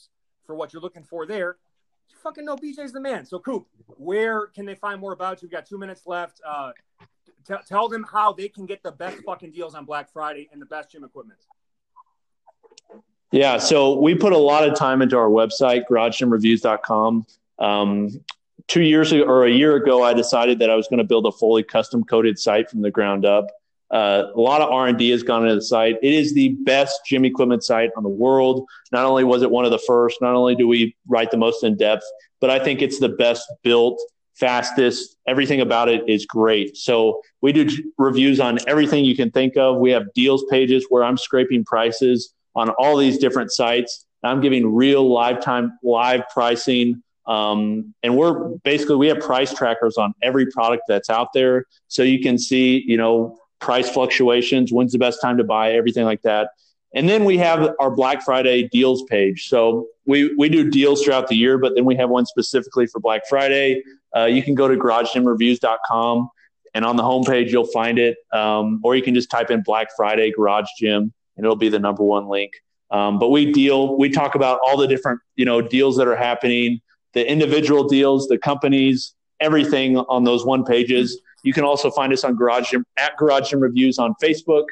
[0.47, 1.57] for what you're looking for there,
[2.11, 3.25] you fucking know BJ's the man.
[3.25, 3.67] So, Coop,
[3.99, 5.47] where can they find more about you?
[5.47, 6.41] We've got two minutes left.
[6.47, 6.73] Uh,
[7.47, 10.61] t- tell them how they can get the best fucking deals on Black Friday and
[10.61, 11.39] the best gym equipment.
[13.33, 17.27] Yeah, so we put a lot of time into our website, garagegymreviews.com.
[17.59, 18.21] Um,
[18.69, 21.27] two years ago or a year ago, I decided that I was going to build
[21.27, 23.49] a fully custom coded site from the ground up.
[23.91, 25.97] Uh, a lot of R&D has gone into the site.
[26.03, 28.67] It is the best gym equipment site on the world.
[28.93, 31.63] Not only was it one of the first, not only do we write the most
[31.63, 32.05] in depth,
[32.41, 34.01] but I think it's the best built,
[34.35, 35.17] fastest.
[35.29, 36.77] Everything about it is great.
[36.77, 39.79] So we do reviews on everything you can think of.
[39.79, 44.05] We have deals pages where I'm scraping prices on all these different sites.
[44.23, 47.03] I'm giving real lifetime live pricing.
[47.27, 52.03] Um, and we're basically we have price trackers on every product that's out there, so
[52.03, 56.23] you can see you know price fluctuations, when's the best time to buy, everything like
[56.23, 56.51] that.
[56.95, 59.49] And then we have our Black Friday deals page.
[59.49, 63.01] So we, we do deals throughout the year, but then we have one specifically for
[63.01, 63.83] Black Friday.
[64.17, 66.31] Uh, you can go to garagegymreviews.com
[66.75, 68.19] and on the homepage, you'll find it.
[68.33, 71.79] Um, or you can just type in Black Friday Garage Gym and it'll be the
[71.79, 72.53] number one link.
[72.91, 76.17] Um, but we deal, we talk about all the different, you know, deals that are
[76.17, 76.81] happening,
[77.15, 81.21] the individual deals, the companies, everything on those one pages.
[81.47, 84.65] You can also find us on Garage Gym, at Garage Gym Reviews on Facebook,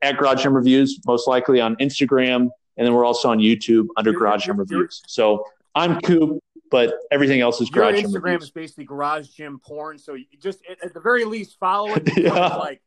[0.00, 4.12] at Garage Gym Reviews, most likely on Instagram, and then we're also on YouTube under
[4.12, 5.02] Garage Gym Reviews.
[5.08, 6.38] So I'm Coop,
[6.70, 8.42] but everything else is Garage Your Gym Instagram Reviews.
[8.44, 9.98] is basically Garage Gym Porn.
[9.98, 12.08] So just at the very least follow it.
[12.16, 12.56] Yeah.
[12.56, 12.80] Like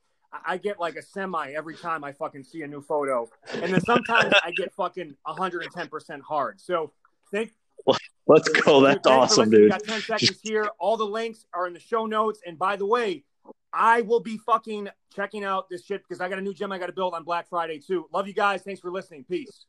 [0.46, 3.30] I get like a semi every time I fucking see a new photo,
[3.62, 6.62] and then sometimes I get fucking 110 percent hard.
[6.62, 6.94] So
[7.30, 7.52] thank
[8.26, 8.82] Let's go.
[8.82, 9.62] That's Dude, thanks for awesome, dude.
[9.64, 10.70] We got 10 seconds here.
[10.80, 12.40] All the links are in the show notes.
[12.46, 13.24] And by the way,
[13.74, 16.78] I will be fucking checking out this shit because I got a new gym I
[16.78, 18.08] got to build on Black Friday too.
[18.14, 18.62] Love you guys.
[18.62, 19.24] Thanks for listening.
[19.24, 19.66] Peace.